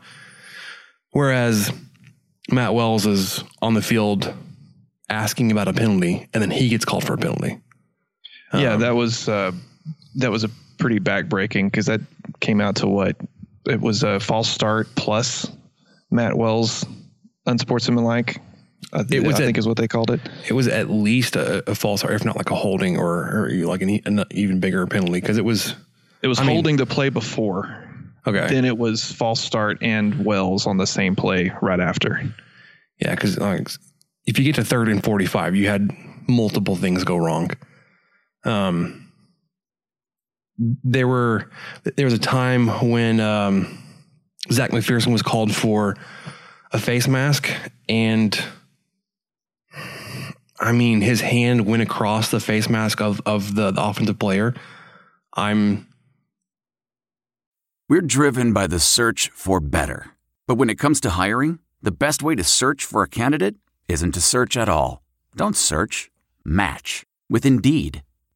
Whereas 1.11 1.73
Matt 2.51 2.75
Wells 2.75 3.07
is 3.07 3.43
on 3.61 3.75
the 3.75 3.83
field 3.83 4.33
asking 5.09 5.51
about 5.53 5.69
a 5.69 5.73
penalty, 5.73 6.29
and 6.35 6.43
then 6.43 6.51
he 6.51 6.69
gets 6.69 6.85
called 6.85 7.05
for 7.05 7.15
a 7.15 7.19
penalty. 7.19 7.61
yeah, 8.53 8.75
Um, 8.75 8.81
that 8.81 8.95
was 8.95 9.29
uh, 9.29 9.53
that 10.17 10.31
was 10.31 10.45
a 10.45 10.51
pretty 10.83 11.01
backbreaking 11.01 11.67
because 11.67 11.87
that 11.87 12.01
came 12.41 12.61
out 12.61 12.77
to 12.77 12.87
what 12.87 13.17
it 13.67 13.81
was 13.81 14.03
a 14.03 14.21
false 14.21 14.49
start 14.49 14.89
plus 14.97 15.51
Matt 16.11 16.37
Wells 16.37 16.85
unsportsmanlike. 17.47 18.39
I, 18.93 19.05
It 19.11 19.23
was 19.25 19.37
I 19.37 19.43
a- 19.43 19.47
think 19.47 19.59
is 19.59 19.67
what 19.67 19.77
they 19.77 19.89
called 19.89 20.11
it. 20.11 20.21
It 20.49 20.53
was 20.53 20.69
at 20.69 20.91
least 20.91 21.37
a, 21.37 21.69
a 21.71 21.75
false, 21.75 22.05
or 22.05 22.13
if 22.13 22.25
not 22.25 22.37
like 22.37 22.51
a 22.51 22.55
holding, 22.55 22.99
or, 22.99 23.45
or 23.47 23.51
like 23.65 23.81
an, 23.83 23.91
e- 23.91 24.03
an 24.05 24.25
even 24.33 24.61
bigger 24.61 24.87
penalty 24.87 25.21
because 25.21 25.39
it 25.39 25.45
was 25.45 25.75
It 26.23 26.29
was 26.29 26.39
I 26.41 26.43
mean- 26.45 26.55
holding 26.57 26.77
the 26.77 26.87
play 26.87 27.09
before. 27.09 27.89
okay. 28.27 28.47
Then 28.49 28.65
it 28.65 28.77
was 28.77 29.11
false 29.11 29.41
start 29.41 29.79
and 29.81 30.25
Wells 30.25 30.67
on 30.67 30.77
the 30.77 30.87
same 30.87 31.15
play 31.17 31.53
right 31.63 31.81
after. 31.81 32.21
Yeah, 33.01 33.15
because 33.15 33.39
like, 33.39 33.69
if 34.27 34.39
you 34.39 34.45
get 34.45 34.57
to 34.57 34.65
third 34.65 34.89
and 34.89 35.03
forty-five, 35.03 35.57
you 35.57 35.69
had 35.69 35.91
multiple 36.29 36.77
things 36.77 37.03
go 37.05 37.17
wrong. 37.17 37.51
Um, 38.45 39.02
there 40.85 41.09
were 41.09 41.51
there 41.97 42.07
was 42.07 42.15
a 42.15 42.19
time 42.19 42.69
when 42.91 43.21
um, 43.21 43.79
Zech 44.51 44.71
McPhearson 44.71 45.13
was 45.13 45.23
called 45.23 45.55
for 45.55 45.97
a 46.73 46.79
face 46.79 47.09
mask, 47.09 47.49
and 47.89 48.39
I 50.61 50.73
mean 50.73 51.01
his 51.01 51.21
hand 51.21 51.67
went 51.67 51.83
across 51.83 52.31
the 52.31 52.41
face 52.41 52.69
mask 52.69 53.01
of 53.01 53.21
of 53.27 53.55
the, 53.55 53.71
the 53.71 53.83
offensive 53.83 54.19
player. 54.19 54.55
I'm 55.35 55.87
We're 57.89 58.03
driven 58.03 58.53
by 58.53 58.67
the 58.67 58.81
search 58.81 59.31
for 59.35 59.61
better. 59.61 60.11
But 60.47 60.57
when 60.57 60.71
it 60.71 60.79
comes 60.79 61.01
to 61.01 61.11
hiring, 61.11 61.61
the 61.81 61.93
best 61.93 62.23
way 62.23 62.35
to 62.35 62.45
search 62.45 62.85
for 62.85 63.03
a 63.03 63.09
candidate 63.09 63.57
isn't 63.89 64.13
to 64.13 64.21
search 64.21 64.57
at 64.57 64.69
all. 64.69 65.03
Don't 65.37 65.57
search, 65.57 66.11
match 66.45 67.05
with 67.31 67.47
Indeed. 67.47 68.03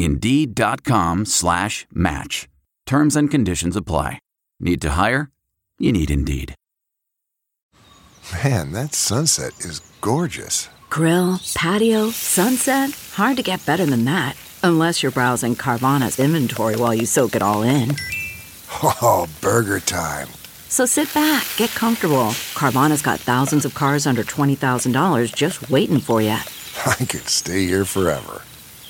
Indeed.com 0.00 1.26
slash 1.26 1.86
match. 1.92 2.48
Terms 2.86 3.16
and 3.16 3.30
conditions 3.30 3.76
apply. 3.76 4.18
Need 4.58 4.80
to 4.82 4.90
hire? 4.90 5.30
You 5.78 5.92
need 5.92 6.10
Indeed. 6.10 6.54
Man, 8.44 8.72
that 8.72 8.94
sunset 8.94 9.58
is 9.60 9.80
gorgeous. 10.00 10.68
Grill, 10.88 11.40
patio, 11.54 12.10
sunset. 12.10 12.90
Hard 13.14 13.36
to 13.36 13.42
get 13.42 13.64
better 13.66 13.86
than 13.86 14.04
that. 14.06 14.36
Unless 14.62 15.02
you're 15.02 15.12
browsing 15.12 15.54
Carvana's 15.54 16.18
inventory 16.18 16.76
while 16.76 16.94
you 16.94 17.06
soak 17.06 17.34
it 17.36 17.42
all 17.42 17.62
in. 17.62 17.96
Oh, 18.82 19.28
burger 19.40 19.80
time. 19.80 20.28
So 20.68 20.86
sit 20.86 21.12
back, 21.12 21.46
get 21.56 21.70
comfortable. 21.70 22.32
Carvana's 22.54 23.02
got 23.02 23.20
thousands 23.20 23.64
of 23.64 23.74
cars 23.74 24.06
under 24.06 24.22
$20,000 24.22 25.34
just 25.34 25.68
waiting 25.70 26.00
for 26.00 26.22
you. 26.22 26.30
I 26.86 26.94
could 26.94 27.28
stay 27.28 27.66
here 27.66 27.84
forever. 27.84 28.42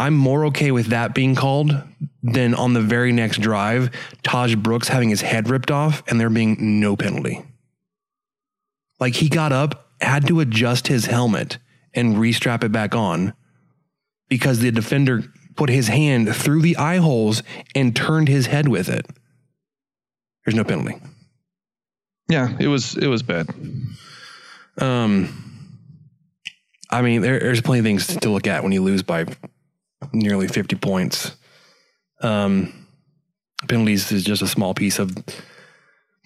I'm 0.00 0.16
more 0.16 0.46
okay 0.46 0.70
with 0.70 0.86
that 0.86 1.14
being 1.14 1.34
called 1.34 1.78
than 2.22 2.54
on 2.54 2.72
the 2.72 2.80
very 2.80 3.12
next 3.12 3.42
drive, 3.42 3.90
Tahj 4.22 4.60
Brooks 4.62 4.88
having 4.88 5.10
his 5.10 5.20
head 5.20 5.50
ripped 5.50 5.70
off 5.70 6.02
and 6.08 6.18
there 6.18 6.30
being 6.30 6.80
no 6.80 6.96
penalty. 6.96 7.44
Like 8.98 9.16
he 9.16 9.28
got 9.28 9.52
up, 9.52 9.90
had 10.00 10.26
to 10.28 10.40
adjust 10.40 10.88
his 10.88 11.04
helmet 11.04 11.58
and 11.92 12.16
restrap 12.16 12.64
it 12.64 12.72
back 12.72 12.94
on 12.94 13.34
because 14.30 14.60
the 14.60 14.70
defender 14.70 15.22
put 15.54 15.68
his 15.68 15.88
hand 15.88 16.34
through 16.34 16.62
the 16.62 16.78
eye 16.78 16.96
holes 16.96 17.42
and 17.74 17.94
turned 17.94 18.28
his 18.28 18.46
head 18.46 18.68
with 18.68 18.88
it. 18.88 19.04
There's 20.46 20.54
no 20.54 20.64
penalty. 20.64 20.96
Yeah, 22.26 22.56
it 22.58 22.68
was 22.68 22.96
it 22.96 23.08
was 23.08 23.22
bad. 23.22 23.50
Um, 24.78 25.50
I 26.88 27.02
mean, 27.02 27.20
there, 27.20 27.38
there's 27.38 27.60
plenty 27.60 27.80
of 27.80 27.84
things 27.84 28.06
to 28.16 28.30
look 28.30 28.46
at 28.46 28.62
when 28.62 28.72
you 28.72 28.82
lose 28.82 29.02
by 29.02 29.26
nearly 30.12 30.48
50 30.48 30.76
points. 30.76 31.36
Um, 32.20 32.86
penalties 33.68 34.10
is 34.12 34.24
just 34.24 34.42
a 34.42 34.46
small 34.46 34.74
piece 34.74 34.98
of 34.98 35.16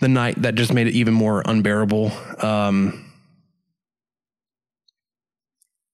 the 0.01 0.09
night 0.09 0.43
that 0.43 0.55
just 0.55 0.73
made 0.73 0.87
it 0.87 0.95
even 0.95 1.15
more 1.15 1.43
unbearable. 1.45 2.13
Um, 2.43 3.13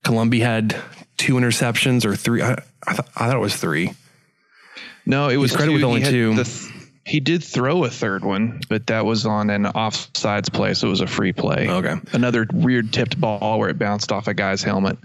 Colombi 0.05 0.41
had 0.41 0.75
two 1.17 1.35
interceptions 1.35 2.05
or 2.05 2.17
three. 2.17 2.43
I, 2.43 2.53
I, 2.87 2.93
th- 2.93 3.09
I 3.15 3.27
thought 3.27 3.37
it 3.37 3.41
was 3.41 3.57
three. 3.57 3.93
No, 5.05 5.29
it 5.29 5.37
was 5.37 5.51
He's 5.51 5.57
credited 5.57 5.75
with 5.75 5.85
only 5.85 6.03
two. 6.03 6.35
The, 6.35 6.71
he 7.05 7.21
did 7.21 7.43
throw 7.43 7.85
a 7.85 7.91
third 7.91 8.25
one, 8.25 8.61
but 8.69 8.87
that 8.87 9.05
was 9.05 9.27
on 9.27 9.51
an 9.51 9.65
offsides 9.65 10.53
play, 10.53 10.75
so 10.75 10.87
it 10.87 10.91
was 10.91 11.01
a 11.01 11.07
free 11.07 11.33
play. 11.33 11.69
Okay. 11.69 11.97
Another 12.13 12.47
weird 12.53 12.93
tipped 12.93 13.21
ball 13.21 13.59
where 13.59 13.69
it 13.69 13.79
bounced 13.79 14.13
off 14.13 14.29
a 14.29 14.35
guy's 14.35 14.63
helmet. 14.63 14.99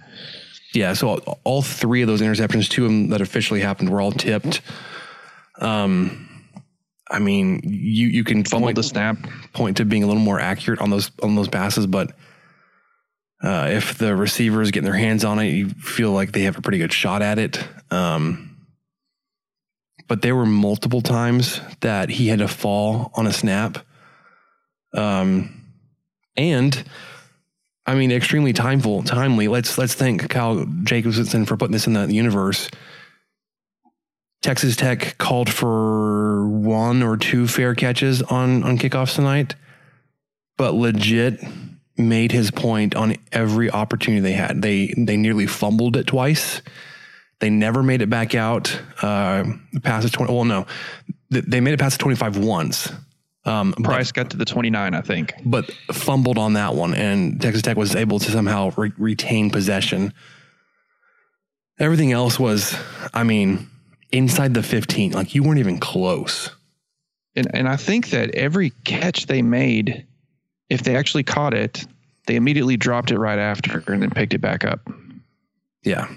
Yeah, 0.76 0.94
so 0.94 1.18
all, 1.44 1.62
three 1.62 2.02
of 2.02 2.08
those 2.08 2.22
interceptions, 2.22 2.70
two 2.70 2.86
of 2.86 2.92
them 2.92 3.10
that 3.10 3.22
officially 3.22 3.62
happened, 3.62 3.90
were 3.90 4.02
all 4.02 4.12
tipped. 4.12 4.62
Um, 5.60 6.30
I 7.10 7.20
mean, 7.20 7.62
you 7.64 8.08
you 8.08 8.24
can 8.24 8.44
Fumbled 8.44 8.68
point, 8.68 8.76
the 8.76 8.84
snap. 8.84 9.18
point 9.54 9.78
to 9.78 9.86
being 9.86 10.04
a 10.04 10.08
little 10.08 10.22
more 10.22 10.40
accurate 10.40 10.82
on 10.82 10.90
those 10.90 11.12
on 11.24 11.36
those 11.36 11.48
passes, 11.48 11.88
but 11.88 12.12
uh, 13.42 13.70
if 13.72 13.98
the 13.98 14.16
receiver 14.16 14.62
is 14.62 14.72
getting 14.72 14.90
their 14.90 15.00
hands 15.00 15.24
on 15.24 15.40
it, 15.40 15.50
you 15.50 15.70
feel 15.70 16.12
like 16.12 16.32
they 16.32 16.42
have 16.42 16.58
a 16.58 16.62
pretty 16.62 16.80
good 16.80 16.92
shot 16.92 17.22
at 17.22 17.38
it. 17.38 17.64
Um, 17.92 18.58
but 20.08 20.22
there 20.22 20.36
were 20.36 20.46
multiple 20.46 21.02
times 21.02 21.62
that 21.82 22.10
he 22.10 22.28
had 22.28 22.40
to 22.40 22.48
fall 22.48 23.12
on 23.16 23.28
a 23.28 23.34
snap. 23.34 23.78
Um, 24.94 25.62
and 26.36 26.84
I 27.86 27.96
mean, 27.96 28.12
extremely 28.12 28.54
timeful, 28.54 29.06
timely. 29.06 29.48
Let's 29.48 29.78
let's 29.78 29.94
thank 29.94 30.30
Kyle 30.30 30.66
Jacobson 30.84 31.46
for 31.46 31.56
putting 31.56 31.74
this 31.74 31.88
in 31.88 31.94
the 31.94 32.12
universe. 32.14 32.70
Texas 34.42 34.76
Tech 34.76 35.18
called 35.18 35.52
for 35.52 36.48
one 36.48 37.04
or 37.04 37.18
two 37.18 37.48
fair 37.48 37.76
catches 37.76 38.22
on 38.24 38.64
on 38.64 38.78
kickoffs 38.78 39.16
tonight, 39.16 39.56
but 40.58 40.74
legit 40.74 41.44
made 41.98 42.32
his 42.32 42.52
point 42.52 42.96
on 42.96 43.16
every 43.32 43.70
opportunity 43.70 44.20
they 44.20 44.34
had. 44.34 44.62
They 44.62 44.94
they 44.98 45.18
nearly 45.18 45.48
fumbled 45.48 45.96
it 45.96 46.08
twice. 46.08 46.62
They 47.40 47.50
never 47.50 47.84
made 47.84 48.02
it 48.02 48.10
back 48.10 48.34
out. 48.34 48.80
Uh, 49.02 49.44
past 49.84 50.04
the 50.04 50.10
twenty. 50.10 50.34
Well, 50.34 50.46
no, 50.46 50.66
they 51.30 51.60
made 51.60 51.74
it 51.74 51.80
past 51.80 51.98
the 51.98 52.02
twenty 52.02 52.16
five 52.16 52.38
once. 52.38 52.92
Um, 53.46 53.74
Price 53.74 54.12
got 54.12 54.32
to 54.32 54.38
the 54.38 54.46
29, 54.46 54.94
I 54.96 55.02
think. 55.02 55.34
but 55.46 55.70
fumbled 55.92 56.38
on 56.40 56.54
that 56.54 56.74
one, 56.74 56.96
and 56.96 57.40
Texas 57.40 57.62
Tech 57.62 57.78
was 57.78 57.96
able 57.96 58.18
to 58.20 58.32
somehow 58.32 58.72
re- 58.76 58.92
retain 58.98 59.52
possession. 59.52 60.14
Everything 61.78 62.12
else 62.12 62.40
was, 62.40 62.76
I 63.14 63.24
mean, 63.24 63.70
inside 64.12 64.54
the 64.54 64.64
15. 64.64 65.12
Like 65.12 65.36
you 65.36 65.44
weren't 65.44 65.60
even 65.60 65.80
close. 65.80 66.50
And 67.36 67.54
and 67.54 67.68
I 67.68 67.76
think 67.76 68.10
that 68.12 68.34
every 68.34 68.72
catch 68.86 69.28
they 69.28 69.42
made, 69.42 70.06
if 70.70 70.84
they 70.84 70.96
actually 70.96 71.24
caught 71.24 71.54
it, 71.54 71.86
they 72.28 72.36
immediately 72.36 72.78
dropped 72.78 73.12
it 73.12 73.20
right 73.20 73.38
after 73.38 73.84
and 73.92 74.02
then 74.02 74.10
picked 74.10 74.34
it 74.34 74.40
back 74.40 74.64
up. 74.64 74.80
Yeah. 75.84 76.08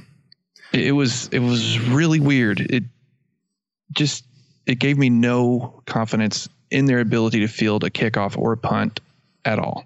It, 0.73 0.89
it 0.89 0.93
was 0.93 1.29
it 1.29 1.41
was 1.41 1.79
really 1.81 2.21
weird. 2.21 2.61
It 2.61 2.85
just 3.93 4.25
it 4.67 4.79
gave 4.79 4.97
me 4.97 5.11
no 5.11 5.83
confidence 5.87 6.49
in 6.71 6.87
their 6.87 7.01
ability 7.01 7.41
to 7.41 7.49
field 7.49 7.85
a 7.85 7.91
kickoff 7.91 8.37
or 8.37 8.53
a 8.53 8.57
punt 8.57 9.01
at 9.45 9.59
all. 9.59 9.85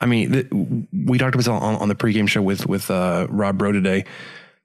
I 0.00 0.06
mean, 0.06 0.88
we 0.92 1.18
talked 1.18 1.34
about 1.34 1.40
this 1.40 1.48
on, 1.48 1.76
on 1.76 1.88
the 1.88 1.94
pregame 1.94 2.28
show 2.28 2.40
with 2.40 2.66
with 2.66 2.90
uh, 2.90 3.26
Rob 3.28 3.58
Bro 3.58 3.72
today, 3.72 4.06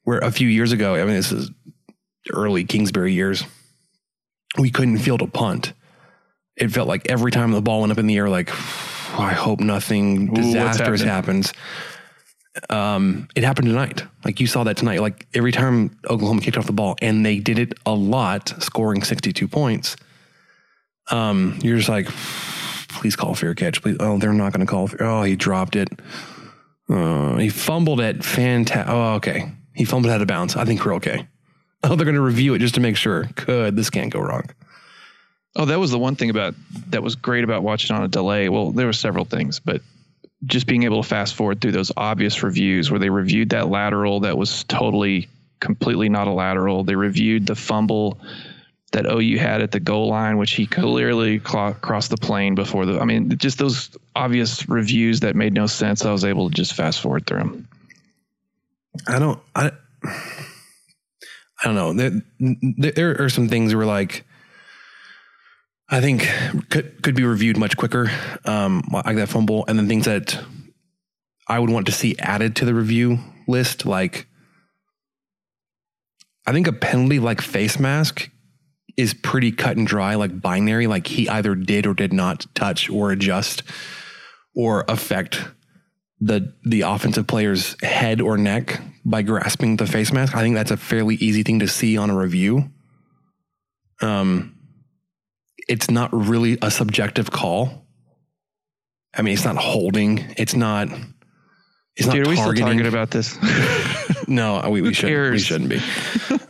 where 0.04 0.19
a 0.19 0.32
few 0.32 0.48
years 0.48 0.71
ago, 0.71 0.95
I 0.95 1.00
mean, 1.00 1.15
this 1.15 1.32
is 1.32 1.52
early 2.32 2.63
Kingsbury 2.63 3.13
years, 3.13 3.43
we 4.58 4.69
couldn't 4.69 5.00
field 5.00 5.21
a 5.21 5.28
punt. 5.28 5.74
It 6.56 6.69
felt 6.69 6.88
like 6.88 7.10
every 7.12 7.32
time 7.32 7.52
the 7.52 7.62
ball 7.62 7.82
went 7.82 7.91
up 7.91 7.98
in 7.98 8.08
the 8.08 8.15
air, 8.15 8.30
like 8.30 8.50
I 9.19 9.34
hope 9.34 9.60
nothing 9.60 10.34
disastrous 10.34 11.02
happening? 11.02 11.43
happens. 11.43 11.54
Um, 12.69 13.28
it 13.36 13.43
happened 13.43 13.67
tonight. 13.67 14.04
Like 14.24 14.39
you 14.39 14.48
saw 14.48 14.63
that 14.63 14.78
tonight. 14.78 15.02
Like 15.02 15.28
every 15.34 15.52
time 15.52 16.00
Oklahoma 16.10 16.39
kicked 16.39 16.58
off 16.58 16.65
the 16.65 16.71
ball, 16.71 16.95
and 17.02 17.26
they 17.26 17.39
did 17.39 17.60
it 17.60 17.74
a 17.86 17.93
lot, 17.93 18.54
scoring 18.63 19.04
sixty-two 19.04 19.50
points. 19.50 19.98
Um, 21.12 21.60
you're 21.62 21.78
just 21.78 21.89
like, 21.89 22.08
please 22.89 23.15
call 23.15 23.36
fair 23.36 23.54
catch. 23.54 23.82
Please. 23.82 23.98
Oh, 24.00 24.18
they're 24.18 24.34
not 24.34 24.54
going 24.54 24.65
to 24.65 24.70
call. 24.70 24.89
Oh, 25.00 25.24
he 25.24 25.36
dropped 25.36 25.76
it. 25.76 25.89
Uh, 26.89 27.38
he 27.38 27.50
fumbled 27.50 28.00
it. 28.00 28.24
Fantastic. 28.24 28.91
Oh, 28.91 29.13
okay. 29.15 29.52
He 29.74 29.86
fumbled 29.86 30.12
out 30.12 30.22
of 30.22 30.28
bounds. 30.28 30.56
I 30.56 30.65
think 30.65 30.86
we're 30.86 30.96
okay. 30.96 31.28
Oh, 31.84 31.96
they're 31.96 32.06
going 32.06 32.15
to 32.15 32.22
review 32.22 32.56
it 32.56 32.60
just 32.60 32.74
to 32.76 32.82
make 32.82 32.98
sure. 32.98 33.26
Good. 33.36 33.76
This 33.76 33.91
can't 33.91 34.12
go 34.12 34.20
wrong. 34.20 34.50
Oh, 35.56 35.65
that 35.65 35.80
was 35.80 35.91
the 35.91 36.00
one 36.00 36.15
thing 36.15 36.32
about 36.32 36.56
that 36.89 37.04
was 37.04 37.13
great 37.13 37.44
about 37.44 37.62
watching 37.62 37.96
on 37.96 38.02
a 38.02 38.08
delay. 38.08 38.50
Well, 38.50 38.72
there 38.72 38.88
were 38.88 38.94
several 38.94 39.24
things, 39.24 39.60
but 39.60 39.84
just 40.46 40.65
being 40.65 40.82
able 40.82 41.04
to 41.04 41.08
fast 41.08 41.36
forward 41.36 41.62
through 41.62 41.74
those 41.74 41.91
obvious 41.96 42.41
reviews 42.41 42.89
where 42.89 43.00
they 43.00 43.12
reviewed 43.12 43.52
that 43.52 43.70
lateral 43.70 44.20
that 44.22 44.36
was 44.36 44.63
totally, 44.63 45.30
completely 45.60 46.10
not 46.10 46.28
a 46.28 46.32
lateral. 46.32 46.84
They 46.84 46.96
reviewed 46.96 47.46
the 47.46 47.56
fumble 47.56 48.20
that 48.95 49.05
OU 49.05 49.38
had 49.39 49.62
at 49.62 49.71
the 49.71 49.79
goal 49.79 50.08
line, 50.08 50.38
which 50.38 50.53
he 50.53 50.65
clearly 50.65 51.39
clo- 51.39 51.73
crossed 51.73 52.12
the 52.12 52.17
plane 52.17 52.55
before 52.55 52.86
the. 52.86 52.97
I 52.99 53.03
mean, 53.03 53.38
just 53.38 53.58
those 53.58 53.89
obvious 54.15 54.67
reviews 54.69 55.19
that 55.19 55.36
made 55.36 55.53
no 55.53 55.67
sense. 55.67 56.05
I 56.05 56.12
was 56.12 56.23
able 56.23 56.49
to 56.49 56.55
just 56.55 56.73
fast 56.73 57.01
forward 57.01 57.27
through 57.27 57.39
them. 57.39 57.67
I 59.08 59.19
don't. 59.19 59.39
I. 59.53 59.71
I 61.62 61.71
don't 61.71 61.75
know. 61.75 61.93
There, 62.39 62.91
there 62.91 63.21
are 63.21 63.29
some 63.29 63.49
things 63.49 63.75
where 63.75 63.86
like. 63.86 64.25
I 65.88 66.01
think 66.01 66.27
could 66.69 67.03
could 67.03 67.15
be 67.15 67.23
reviewed 67.23 67.58
much 67.58 67.77
quicker, 67.77 68.10
um, 68.45 68.81
like 68.91 69.17
that 69.17 69.29
fumble, 69.29 69.65
and 69.67 69.77
then 69.77 69.88
things 69.88 70.05
that 70.05 70.39
I 71.47 71.60
would 71.60 71.69
want 71.69 71.86
to 71.86 71.91
see 71.91 72.15
added 72.17 72.55
to 72.55 72.65
the 72.65 72.73
review 72.73 73.19
list, 73.47 73.86
like 73.86 74.25
I 76.47 76.53
think 76.53 76.65
a 76.65 76.73
penalty 76.73 77.19
like 77.19 77.39
face 77.39 77.79
mask 77.79 78.31
is 78.97 79.13
pretty 79.13 79.51
cut 79.51 79.77
and 79.77 79.86
dry, 79.86 80.15
like 80.15 80.41
binary, 80.41 80.88
like 80.88 81.08
he 81.08 81.27
either 81.29 81.55
did 81.55 81.86
or 81.86 81.93
did 81.93 82.13
not 82.13 82.45
touch 82.55 82.89
or 82.89 83.12
adjust 83.12 83.63
or 84.55 84.86
affect 84.88 85.43
the 86.21 86.53
the 86.63 86.81
offensive 86.81 87.27
player's 87.27 87.75
head 87.84 88.21
or 88.21 88.38
neck 88.38 88.81
by 89.03 89.21
grasping 89.21 89.75
the 89.75 89.86
face 89.86 90.12
mask. 90.13 90.36
I 90.36 90.41
think 90.41 90.55
that's 90.55 90.71
a 90.71 90.77
fairly 90.77 91.15
easy 91.15 91.43
thing 91.43 91.60
to 91.60 91.67
see 91.67 91.97
on 91.97 92.10
a 92.10 92.15
review. 92.15 92.69
Um 94.01 94.55
it's 95.67 95.89
not 95.89 96.10
really 96.13 96.58
a 96.62 96.69
subjective 96.69 97.31
call. 97.31 97.86
I 99.15 99.21
mean, 99.21 99.34
it's 99.34 99.45
not 99.45 99.55
holding. 99.55 100.34
It's 100.38 100.55
not. 100.55 100.89
It's 101.95 102.08
Dude, 102.08 102.19
not 102.19 102.27
are 102.27 102.29
we 102.29 102.36
still 102.36 102.45
targeting. 102.45 102.77
talking 102.77 102.86
about 102.88 103.12
this? 103.12 103.38
no, 104.27 104.69
we, 104.69 104.81
we 104.81 104.93
shouldn't. 104.93 105.31
We 105.31 105.39
shouldn't 105.39 105.69
be. 105.69 105.79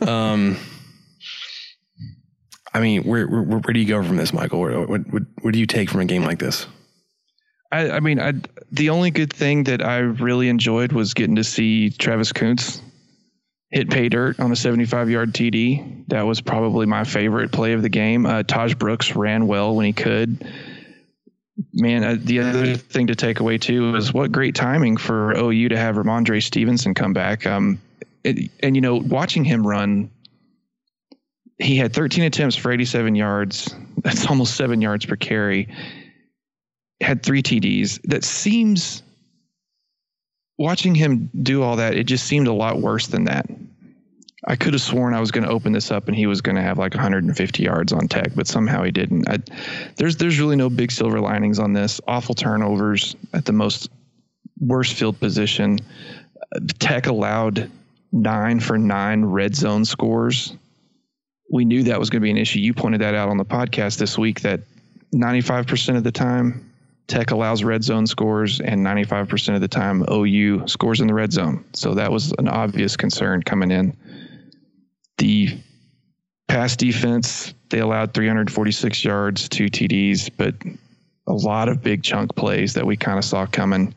um, 0.06 0.56
I 2.76 2.80
mean, 2.80 3.04
where, 3.04 3.26
where 3.26 3.42
where 3.42 3.72
do 3.72 3.80
you 3.80 3.86
go 3.86 4.02
from 4.02 4.16
this, 4.16 4.34
Michael? 4.34 4.60
What, 4.60 5.08
what 5.08 5.22
what 5.40 5.54
do 5.54 5.58
you 5.58 5.66
take 5.66 5.88
from 5.88 6.02
a 6.02 6.04
game 6.04 6.24
like 6.24 6.38
this? 6.38 6.66
I, 7.72 7.90
I 7.92 8.00
mean, 8.00 8.20
I, 8.20 8.34
the 8.70 8.90
only 8.90 9.10
good 9.10 9.32
thing 9.32 9.64
that 9.64 9.82
I 9.82 9.98
really 9.98 10.50
enjoyed 10.50 10.92
was 10.92 11.14
getting 11.14 11.36
to 11.36 11.44
see 11.44 11.88
Travis 11.88 12.32
Koontz 12.32 12.82
hit 13.70 13.88
pay 13.88 14.10
dirt 14.10 14.38
on 14.40 14.52
a 14.52 14.56
75 14.56 15.08
yard 15.08 15.32
TD. 15.32 16.06
That 16.08 16.26
was 16.26 16.42
probably 16.42 16.84
my 16.84 17.04
favorite 17.04 17.50
play 17.50 17.72
of 17.72 17.80
the 17.80 17.88
game. 17.88 18.26
Uh, 18.26 18.42
Tahj 18.42 18.78
Brooks 18.78 19.16
ran 19.16 19.46
well 19.46 19.74
when 19.74 19.86
he 19.86 19.94
could. 19.94 20.46
Man, 21.72 22.04
uh, 22.04 22.16
the 22.18 22.40
other 22.40 22.76
thing 22.76 23.06
to 23.06 23.14
take 23.14 23.40
away 23.40 23.56
too 23.56 23.96
is 23.96 24.12
what 24.12 24.32
great 24.32 24.54
timing 24.54 24.98
for 24.98 25.34
OU 25.34 25.70
to 25.70 25.78
have 25.78 25.96
Rhamondre 25.96 26.42
Stevenson 26.42 26.92
come 26.92 27.14
back. 27.14 27.46
Um, 27.46 27.80
it, 28.22 28.50
and 28.60 28.76
you 28.76 28.82
know, 28.82 28.96
watching 28.96 29.44
him 29.44 29.66
run, 29.66 30.10
he 31.58 31.76
had 31.76 31.92
13 31.92 32.24
attempts 32.24 32.56
for 32.56 32.70
87 32.70 33.14
yards. 33.14 33.74
That's 33.98 34.26
almost 34.26 34.56
seven 34.56 34.80
yards 34.80 35.06
per 35.06 35.16
carry. 35.16 35.68
Had 37.00 37.22
three 37.22 37.42
TDs. 37.42 38.00
That 38.04 38.24
seems 38.24 39.02
watching 40.58 40.94
him 40.94 41.30
do 41.42 41.62
all 41.62 41.76
that, 41.76 41.94
it 41.94 42.04
just 42.04 42.26
seemed 42.26 42.46
a 42.46 42.52
lot 42.52 42.80
worse 42.80 43.06
than 43.08 43.24
that. 43.24 43.46
I 44.48 44.54
could 44.54 44.74
have 44.74 44.82
sworn 44.82 45.12
I 45.12 45.20
was 45.20 45.32
going 45.32 45.44
to 45.44 45.50
open 45.50 45.72
this 45.72 45.90
up 45.90 46.06
and 46.06 46.16
he 46.16 46.26
was 46.26 46.40
going 46.40 46.56
to 46.56 46.62
have 46.62 46.78
like 46.78 46.94
150 46.94 47.62
yards 47.62 47.92
on 47.92 48.06
tech, 48.06 48.32
but 48.34 48.46
somehow 48.46 48.84
he 48.84 48.92
didn't. 48.92 49.28
I, 49.28 49.38
there's 49.96 50.16
there's 50.18 50.38
really 50.38 50.56
no 50.56 50.70
big 50.70 50.92
silver 50.92 51.20
linings 51.20 51.58
on 51.58 51.72
this. 51.72 52.00
Awful 52.06 52.34
turnovers 52.34 53.16
at 53.32 53.44
the 53.44 53.52
most 53.52 53.90
worst 54.60 54.94
field 54.94 55.18
position. 55.18 55.80
Tech 56.78 57.06
allowed 57.06 57.70
nine 58.12 58.60
for 58.60 58.78
nine 58.78 59.24
red 59.24 59.56
zone 59.56 59.84
scores. 59.84 60.54
We 61.50 61.64
knew 61.64 61.84
that 61.84 61.98
was 61.98 62.10
going 62.10 62.20
to 62.20 62.24
be 62.24 62.30
an 62.30 62.36
issue. 62.36 62.58
You 62.58 62.74
pointed 62.74 63.00
that 63.00 63.14
out 63.14 63.28
on 63.28 63.36
the 63.36 63.44
podcast 63.44 63.98
this 63.98 64.18
week 64.18 64.40
that 64.40 64.60
95% 65.14 65.96
of 65.96 66.04
the 66.04 66.12
time 66.12 66.66
Tech 67.06 67.30
allows 67.30 67.62
red 67.62 67.84
zone 67.84 68.06
scores, 68.06 68.60
and 68.60 68.84
95% 68.84 69.54
of 69.54 69.60
the 69.60 69.68
time 69.68 70.04
OU 70.10 70.66
scores 70.66 71.00
in 71.00 71.06
the 71.06 71.14
red 71.14 71.32
zone. 71.32 71.64
So 71.72 71.94
that 71.94 72.10
was 72.10 72.32
an 72.38 72.48
obvious 72.48 72.96
concern 72.96 73.42
coming 73.42 73.70
in. 73.70 73.96
The 75.18 75.56
pass 76.48 76.74
defense, 76.76 77.54
they 77.70 77.78
allowed 77.78 78.12
346 78.12 79.04
yards, 79.04 79.48
two 79.48 79.66
TDs, 79.66 80.30
but 80.36 80.54
a 81.28 81.32
lot 81.32 81.68
of 81.68 81.82
big 81.82 82.02
chunk 82.02 82.34
plays 82.34 82.74
that 82.74 82.86
we 82.86 82.96
kind 82.96 83.18
of 83.18 83.24
saw 83.24 83.46
coming. 83.46 83.94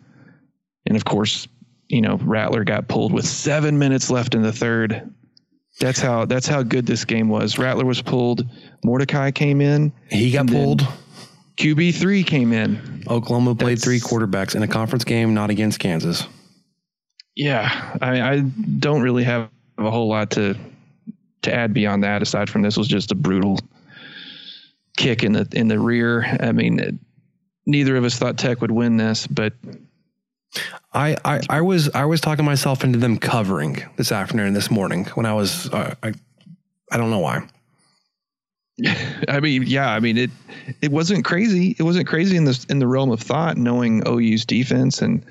And 0.85 0.95
of 0.95 1.05
course, 1.05 1.47
you 1.87 2.01
know, 2.01 2.17
Rattler 2.17 2.63
got 2.63 2.87
pulled 2.87 3.11
with 3.11 3.25
seven 3.25 3.79
minutes 3.79 4.11
left 4.11 4.35
in 4.35 4.43
the 4.43 4.53
third. 4.53 5.11
That's 5.79 5.99
how 5.99 6.25
that's 6.25 6.47
how 6.47 6.63
good 6.63 6.85
this 6.85 7.05
game 7.05 7.29
was. 7.29 7.57
Rattler 7.57 7.85
was 7.85 8.01
pulled. 8.01 8.45
Mordecai 8.83 9.31
came 9.31 9.61
in. 9.61 9.93
He 10.09 10.31
got 10.31 10.47
pulled. 10.47 10.85
QB 11.57 11.95
three 11.95 12.23
came 12.23 12.53
in. 12.53 13.03
Oklahoma 13.07 13.55
played 13.55 13.77
that's, 13.77 13.83
three 13.83 13.99
quarterbacks 13.99 14.55
in 14.55 14.63
a 14.63 14.67
conference 14.67 15.03
game, 15.03 15.33
not 15.33 15.49
against 15.49 15.79
Kansas. 15.79 16.25
Yeah, 17.35 17.97
I, 18.01 18.21
I 18.21 18.39
don't 18.39 19.01
really 19.01 19.23
have 19.23 19.49
a 19.77 19.89
whole 19.89 20.09
lot 20.09 20.31
to 20.31 20.55
to 21.43 21.53
add 21.53 21.73
beyond 21.73 22.03
that. 22.03 22.21
Aside 22.21 22.49
from 22.49 22.61
this 22.61 22.77
was 22.77 22.87
just 22.87 23.11
a 23.11 23.15
brutal 23.15 23.59
kick 24.97 25.23
in 25.23 25.33
the 25.33 25.47
in 25.53 25.69
the 25.69 25.79
rear. 25.79 26.25
I 26.41 26.51
mean, 26.51 26.79
it, 26.79 26.95
neither 27.65 27.95
of 27.95 28.03
us 28.03 28.17
thought 28.17 28.37
Tech 28.37 28.59
would 28.61 28.71
win 28.71 28.97
this, 28.97 29.27
but 29.27 29.53
I, 30.93 31.15
I, 31.23 31.41
I 31.49 31.61
was 31.61 31.89
I 31.93 32.05
was 32.05 32.21
talking 32.21 32.45
myself 32.45 32.83
into 32.83 32.97
them 32.97 33.17
covering 33.17 33.83
this 33.97 34.11
afternoon 34.11 34.47
and 34.47 34.55
this 34.55 34.71
morning 34.71 35.05
when 35.13 35.25
I 35.25 35.33
was 35.33 35.69
uh, 35.71 35.95
I 36.01 36.13
I 36.91 36.97
don't 36.97 37.11
know 37.11 37.19
why. 37.19 37.47
I 39.27 39.39
mean, 39.39 39.63
yeah, 39.63 39.91
I 39.91 39.99
mean 39.99 40.17
it 40.17 40.31
it 40.81 40.91
wasn't 40.91 41.25
crazy. 41.25 41.75
It 41.77 41.83
wasn't 41.83 42.07
crazy 42.07 42.35
in 42.35 42.45
the 42.45 42.65
in 42.69 42.79
the 42.79 42.87
realm 42.87 43.11
of 43.11 43.19
thought 43.19 43.57
knowing 43.57 44.01
OU's 44.07 44.45
defense 44.45 45.01
and 45.01 45.23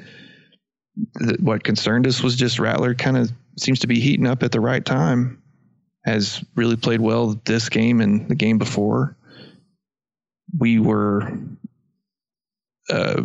the, 1.14 1.36
what 1.40 1.64
concerned 1.64 2.06
us 2.06 2.22
was 2.22 2.36
just 2.36 2.58
Rattler 2.58 2.94
kind 2.94 3.16
of 3.16 3.32
seems 3.56 3.80
to 3.80 3.86
be 3.86 4.00
heating 4.00 4.26
up 4.26 4.42
at 4.42 4.52
the 4.52 4.60
right 4.60 4.84
time 4.84 5.42
has 6.04 6.42
really 6.54 6.76
played 6.76 7.00
well 7.00 7.38
this 7.44 7.68
game 7.68 8.00
and 8.00 8.28
the 8.28 8.34
game 8.34 8.58
before. 8.58 9.16
We 10.58 10.78
were 10.78 11.30
uh, 12.88 13.24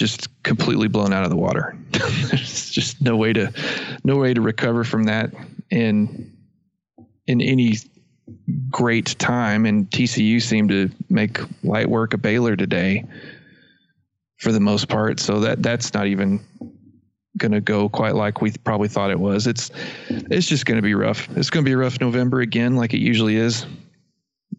just 0.00 0.42
completely 0.42 0.88
blown 0.88 1.12
out 1.12 1.24
of 1.24 1.30
the 1.30 1.36
water. 1.36 1.76
There's 1.90 2.70
just 2.70 3.02
no 3.02 3.16
way 3.16 3.34
to 3.34 3.52
no 4.02 4.16
way 4.16 4.32
to 4.32 4.40
recover 4.40 4.82
from 4.82 5.04
that 5.04 5.30
in 5.70 6.34
in 7.26 7.42
any 7.42 7.74
great 8.70 9.18
time. 9.18 9.66
And 9.66 9.90
TCU 9.90 10.40
seemed 10.40 10.70
to 10.70 10.90
make 11.10 11.38
light 11.62 11.90
work 11.90 12.14
of 12.14 12.22
Baylor 12.22 12.56
today 12.56 13.04
for 14.38 14.52
the 14.52 14.60
most 14.60 14.88
part. 14.88 15.20
So 15.20 15.40
that 15.40 15.62
that's 15.62 15.92
not 15.92 16.06
even 16.06 16.40
going 17.36 17.52
to 17.52 17.60
go 17.60 17.90
quite 17.90 18.14
like 18.14 18.40
we 18.40 18.52
probably 18.64 18.88
thought 18.88 19.10
it 19.10 19.20
was. 19.20 19.46
It's 19.46 19.70
it's 20.08 20.46
just 20.46 20.64
going 20.64 20.76
to 20.76 20.82
be 20.82 20.94
rough. 20.94 21.28
It's 21.36 21.50
going 21.50 21.62
to 21.62 21.68
be 21.68 21.74
a 21.74 21.76
rough 21.78 22.00
November 22.00 22.40
again, 22.40 22.74
like 22.74 22.94
it 22.94 23.00
usually 23.00 23.36
is, 23.36 23.66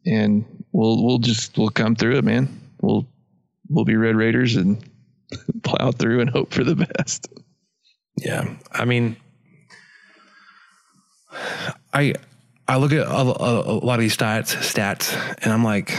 and 0.05 0.45
we'll 0.71 1.03
we'll 1.03 1.17
just 1.17 1.57
we'll 1.57 1.69
come 1.69 1.95
through 1.95 2.19
it, 2.19 2.23
man. 2.23 2.61
We'll 2.79 3.07
we'll 3.69 3.85
be 3.85 3.95
Red 3.95 4.15
Raiders 4.15 4.55
and 4.55 4.87
plow 5.63 5.91
through 5.91 6.21
and 6.21 6.29
hope 6.29 6.53
for 6.53 6.63
the 6.63 6.75
best. 6.75 7.27
Yeah, 8.17 8.55
I 8.71 8.85
mean, 8.85 9.15
I 11.93 12.13
I 12.67 12.77
look 12.77 12.91
at 12.91 13.07
a, 13.07 13.11
a, 13.11 13.61
a 13.61 13.75
lot 13.83 13.95
of 13.95 14.01
these 14.01 14.15
stats 14.15 14.55
stats, 14.55 15.15
and 15.43 15.51
I'm 15.51 15.63
like, 15.63 15.91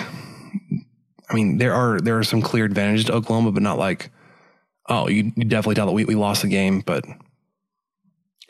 I 1.30 1.34
mean, 1.34 1.58
there 1.58 1.74
are 1.74 2.00
there 2.00 2.18
are 2.18 2.24
some 2.24 2.42
clear 2.42 2.64
advantages 2.64 3.06
to 3.06 3.14
Oklahoma, 3.14 3.52
but 3.52 3.62
not 3.62 3.78
like 3.78 4.10
oh, 4.88 5.08
you, 5.08 5.32
you 5.36 5.44
definitely 5.44 5.74
tell 5.74 5.86
that 5.86 5.92
we, 5.92 6.04
we 6.04 6.14
lost 6.14 6.42
the 6.42 6.48
game, 6.48 6.80
but 6.80 7.04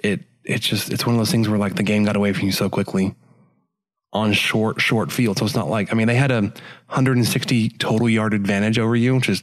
it 0.02 0.20
it's 0.44 0.66
just 0.66 0.90
it's 0.90 1.06
one 1.06 1.14
of 1.14 1.20
those 1.20 1.30
things 1.30 1.48
where 1.48 1.58
like 1.58 1.76
the 1.76 1.82
game 1.82 2.04
got 2.04 2.16
away 2.16 2.32
from 2.32 2.46
you 2.46 2.52
so 2.52 2.68
quickly 2.68 3.14
on 4.12 4.32
short 4.32 4.80
short 4.80 5.12
field. 5.12 5.38
So 5.38 5.44
it's 5.44 5.54
not 5.54 5.68
like 5.68 5.92
I 5.92 5.96
mean 5.96 6.08
they 6.08 6.16
had 6.16 6.30
a 6.30 6.40
160 6.40 7.68
total 7.70 8.08
yard 8.08 8.34
advantage 8.34 8.78
over 8.78 8.96
you, 8.96 9.14
which 9.14 9.28
is 9.28 9.40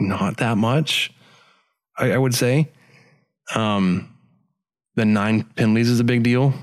not 0.00 0.38
that 0.38 0.58
much, 0.58 1.12
I, 1.96 2.12
I 2.12 2.18
would 2.18 2.34
say. 2.34 2.70
Um, 3.54 4.16
the 4.94 5.04
nine 5.04 5.44
penalties 5.44 5.88
is 5.88 6.00
a 6.00 6.04
big 6.04 6.22
deal. 6.22 6.54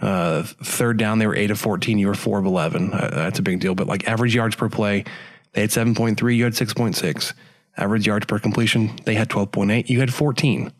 Uh, 0.00 0.42
third 0.42 0.96
down, 0.96 1.18
they 1.18 1.26
were 1.26 1.34
eight 1.34 1.50
of 1.50 1.58
14. 1.58 1.98
You 1.98 2.06
were 2.06 2.14
four 2.14 2.38
of 2.38 2.44
11. 2.44 2.92
Uh, 2.92 3.10
that's 3.12 3.38
a 3.38 3.42
big 3.42 3.60
deal. 3.60 3.74
But 3.74 3.86
like 3.86 4.06
average 4.06 4.34
yards 4.34 4.54
per 4.54 4.68
play, 4.68 5.04
they 5.52 5.62
had 5.62 5.70
7.3. 5.70 6.36
You 6.36 6.44
had 6.44 6.52
6.6. 6.52 7.32
Average 7.76 8.06
yards 8.06 8.26
per 8.26 8.38
completion, 8.38 8.98
they 9.04 9.14
had 9.14 9.28
12.8. 9.28 9.88
You 9.88 10.00
had 10.00 10.12
14. 10.12 10.72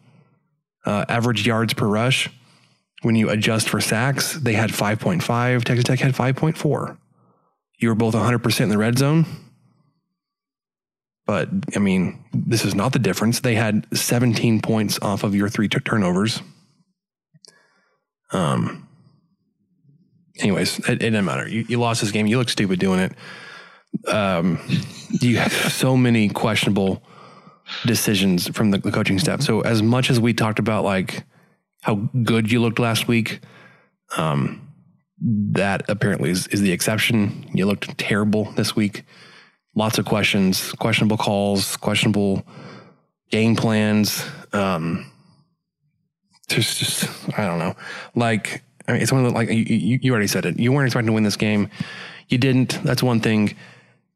Uh, 0.84 1.04
average 1.08 1.46
yards 1.46 1.74
per 1.74 1.86
rush, 1.86 2.28
when 3.02 3.14
you 3.14 3.30
adjust 3.30 3.68
for 3.68 3.80
sacks, 3.80 4.34
they 4.34 4.54
had 4.54 4.70
5.5. 4.70 5.64
Texas 5.64 5.84
Tech 5.84 6.00
had 6.00 6.14
5.4. 6.14 6.96
You 7.78 7.88
were 7.88 7.94
both 7.94 8.14
100% 8.14 8.60
in 8.60 8.68
the 8.68 8.78
red 8.78 8.98
zone. 8.98 9.26
But 11.28 11.48
I 11.76 11.78
mean, 11.78 12.24
this 12.32 12.64
is 12.64 12.74
not 12.74 12.92
the 12.92 12.98
difference. 12.98 13.38
They 13.40 13.54
had 13.54 13.86
17 13.96 14.60
points 14.60 14.98
off 15.00 15.22
of 15.22 15.36
your 15.36 15.48
three 15.48 15.68
t- 15.68 15.78
turnovers. 15.78 16.42
Um. 18.32 18.88
Anyways, 20.40 20.78
it, 20.80 20.88
it 20.88 20.98
didn't 20.98 21.24
matter. 21.24 21.48
You, 21.48 21.64
you 21.68 21.78
lost 21.78 22.00
this 22.00 22.10
game. 22.10 22.26
You 22.26 22.38
look 22.38 22.48
stupid 22.48 22.80
doing 22.80 23.00
it 23.00 23.12
um, 24.06 24.58
you 25.10 25.38
have 25.38 25.52
so 25.52 25.96
many 25.96 26.28
questionable 26.28 27.02
decisions 27.84 28.48
from 28.48 28.70
the, 28.70 28.78
the, 28.78 28.92
coaching 28.92 29.18
staff. 29.18 29.42
So 29.42 29.60
as 29.60 29.82
much 29.82 30.10
as 30.10 30.20
we 30.20 30.32
talked 30.32 30.58
about 30.58 30.84
like 30.84 31.24
how 31.82 31.96
good 32.22 32.50
you 32.50 32.60
looked 32.60 32.78
last 32.78 33.08
week, 33.08 33.40
um, 34.16 34.68
that 35.20 35.88
apparently 35.88 36.30
is, 36.30 36.46
is 36.48 36.60
the 36.60 36.72
exception. 36.72 37.48
You 37.52 37.66
looked 37.66 37.98
terrible 37.98 38.44
this 38.52 38.74
week. 38.76 39.04
Lots 39.74 39.98
of 39.98 40.04
questions, 40.04 40.72
questionable 40.72 41.16
calls, 41.16 41.76
questionable 41.76 42.44
game 43.30 43.54
plans. 43.54 44.24
Um, 44.52 45.10
just, 46.48 46.78
just 46.78 47.38
I 47.38 47.46
don't 47.46 47.58
know. 47.58 47.74
Like 48.14 48.62
I 48.88 48.92
mean, 48.92 49.02
it's 49.02 49.12
one 49.12 49.24
of 49.24 49.30
the 49.30 49.34
like 49.34 49.50
you, 49.50 49.98
you 50.02 50.10
already 50.10 50.26
said 50.26 50.46
it. 50.46 50.58
You 50.58 50.72
weren't 50.72 50.86
expecting 50.86 51.08
to 51.08 51.12
win 51.12 51.22
this 51.22 51.36
game. 51.36 51.68
You 52.28 52.38
didn't. 52.38 52.82
That's 52.82 53.02
one 53.02 53.20
thing. 53.20 53.54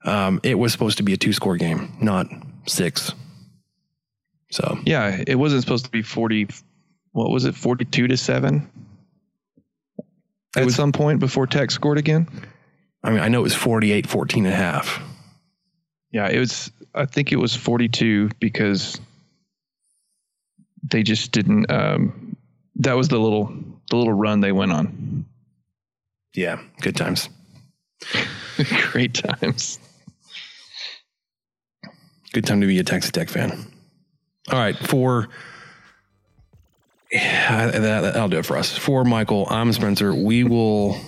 Um, 0.05 0.41
it 0.43 0.59
was 0.59 0.73
supposed 0.73 0.97
to 0.97 1.05
be 1.05 1.13
a 1.13 1.17
two 1.17 1.33
score 1.33 1.57
game, 1.57 1.97
not 2.01 2.27
six. 2.67 3.13
So 4.51 4.79
yeah, 4.85 5.23
it 5.27 5.37
wasn't 5.37 5.63
supposed 5.63 5.85
to 5.85 5.91
be 5.91 6.03
40. 6.03 6.49
What 7.13 7.31
was 7.31 7.45
it? 7.45 7.55
42 7.55 8.09
to 8.09 8.17
seven 8.17 8.71
at 10.57 10.65
was, 10.65 10.75
some 10.75 10.93
point 10.93 11.21
before 11.21 11.47
Tech 11.47 11.71
scored 11.71 11.99
again. 11.99 12.29
I 13.03 13.11
mean, 13.11 13.21
I 13.21 13.29
know 13.29 13.41
it 13.41 13.43
was 13.43 13.55
48, 13.55 14.07
14 14.07 14.47
and 14.47 14.55
a 14.55 14.57
half. 14.57 15.03
Yeah, 16.13 16.29
it 16.29 16.39
was, 16.39 16.71
I 16.95 17.07
think 17.07 17.33
it 17.33 17.37
was 17.37 17.57
42 17.57 18.31
because 18.39 19.01
they 20.83 21.03
just 21.03 21.33
didn't, 21.33 21.71
um, 21.71 22.37
that 22.77 22.95
was 22.95 23.09
the 23.09 23.19
little, 23.19 23.53
the 23.91 23.97
little 23.97 24.13
run 24.13 24.41
they 24.41 24.53
went 24.53 24.73
on. 24.73 25.25
Yeah. 26.35 26.61
Good 26.81 26.97
times. 26.97 27.29
Great 28.93 29.15
times. 29.15 29.79
Good 32.33 32.47
time 32.47 32.63
to 32.63 32.67
be 32.67 32.79
a 32.79 32.85
Texas 32.85 33.11
Tech 33.11 33.29
fan. 33.29 33.67
All 34.51 34.59
right, 34.59 34.77
for 34.77 35.29
that, 37.13 37.73
that'll 37.79 38.29
do 38.29 38.39
it 38.39 38.47
for 38.47 38.57
us. 38.57 38.77
For 38.77 39.05
Michael, 39.05 39.47
I'm 39.51 39.73
Spencer. 39.73 40.15
We 40.15 40.45
will 40.45 40.99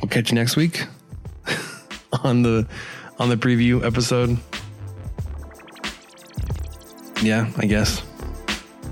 we'll 0.00 0.08
catch 0.08 0.30
you 0.30 0.36
next 0.36 0.56
week 0.56 0.86
on 2.24 2.42
the 2.42 2.66
on 3.18 3.28
the 3.28 3.36
preview 3.36 3.84
episode. 3.84 4.36
Yeah, 7.22 7.50
I 7.56 7.66
guess. 7.66 8.02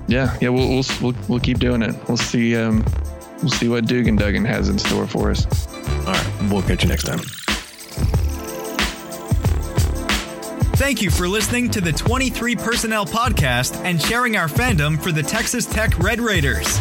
Yeah, 0.07 0.37
yeah, 0.41 0.49
we'll 0.49 0.69
we'll 0.69 0.83
we'll, 1.01 1.15
we'll 1.27 1.39
keep 1.39 1.59
doing 1.59 1.81
it. 1.81 1.95
We'll 2.07 2.17
see 2.17 2.55
um 2.55 2.85
we'll 3.41 3.49
see 3.51 3.67
what 3.69 3.85
Dugan 3.85 4.15
Duggan 4.15 4.45
has 4.45 4.69
in 4.69 4.79
store 4.79 5.07
for 5.07 5.31
us. 5.31 5.45
All 6.05 6.13
right, 6.13 6.51
we'll 6.51 6.61
catch 6.61 6.83
you 6.83 6.89
next 6.89 7.03
time. 7.03 7.19
Thank 10.77 11.01
you 11.01 11.09
for 11.09 11.27
listening 11.27 11.69
to 11.71 11.81
the 11.81 11.91
23 11.91 12.55
Personnel 12.55 13.05
Podcast 13.05 13.75
and 13.83 14.01
sharing 14.01 14.37
our 14.37 14.47
fandom 14.47 15.01
for 15.01 15.11
the 15.11 15.23
Texas 15.23 15.65
Tech 15.65 15.97
Red 15.99 16.21
Raiders. 16.21 16.79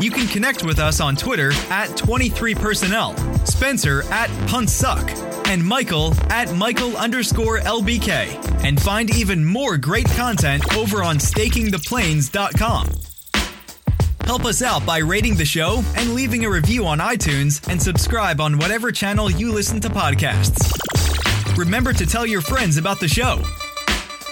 You 0.00 0.10
can 0.10 0.26
connect 0.28 0.64
with 0.64 0.78
us 0.78 1.00
on 1.00 1.16
Twitter 1.16 1.52
at 1.70 1.90
23personnel, 1.90 3.46
Spencer 3.46 4.02
at 4.12 4.28
Puntsuck, 4.48 5.08
and 5.48 5.64
Michael 5.64 6.14
at 6.30 6.54
Michael 6.54 6.96
underscore 6.96 7.58
LBK. 7.58 8.62
And 8.64 8.80
find 8.80 9.14
even 9.14 9.44
more 9.44 9.76
great 9.76 10.06
content 10.10 10.76
over 10.76 11.02
on 11.02 11.16
stakingtheplains.com. 11.16 12.88
Help 14.24 14.44
us 14.44 14.60
out 14.60 14.84
by 14.84 14.98
rating 14.98 15.36
the 15.36 15.44
show 15.44 15.82
and 15.96 16.14
leaving 16.14 16.44
a 16.44 16.50
review 16.50 16.86
on 16.86 16.98
iTunes 16.98 17.66
and 17.68 17.80
subscribe 17.80 18.42
on 18.42 18.58
whatever 18.58 18.92
channel 18.92 19.30
you 19.30 19.52
listen 19.52 19.80
to 19.80 19.88
podcasts. 19.88 20.68
Remember 21.56 21.94
to 21.94 22.06
tell 22.06 22.26
your 22.26 22.42
friends 22.42 22.76
about 22.76 23.00
the 23.00 23.08
show. 23.08 23.40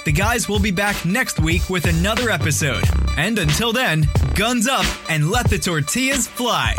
The 0.05 0.13
guys 0.13 0.49
will 0.49 0.61
be 0.61 0.71
back 0.71 1.05
next 1.05 1.41
week 1.41 1.69
with 1.71 1.87
another 1.87 2.31
episode. 2.31 2.85
And 3.17 3.39
until 3.39 3.73
then, 3.73 4.07
guns 4.35 4.69
up 4.69 4.87
and 5.11 5.31
let 5.31 5.49
the 5.49 5.59
tortillas 5.59 6.29
fly. 6.29 6.75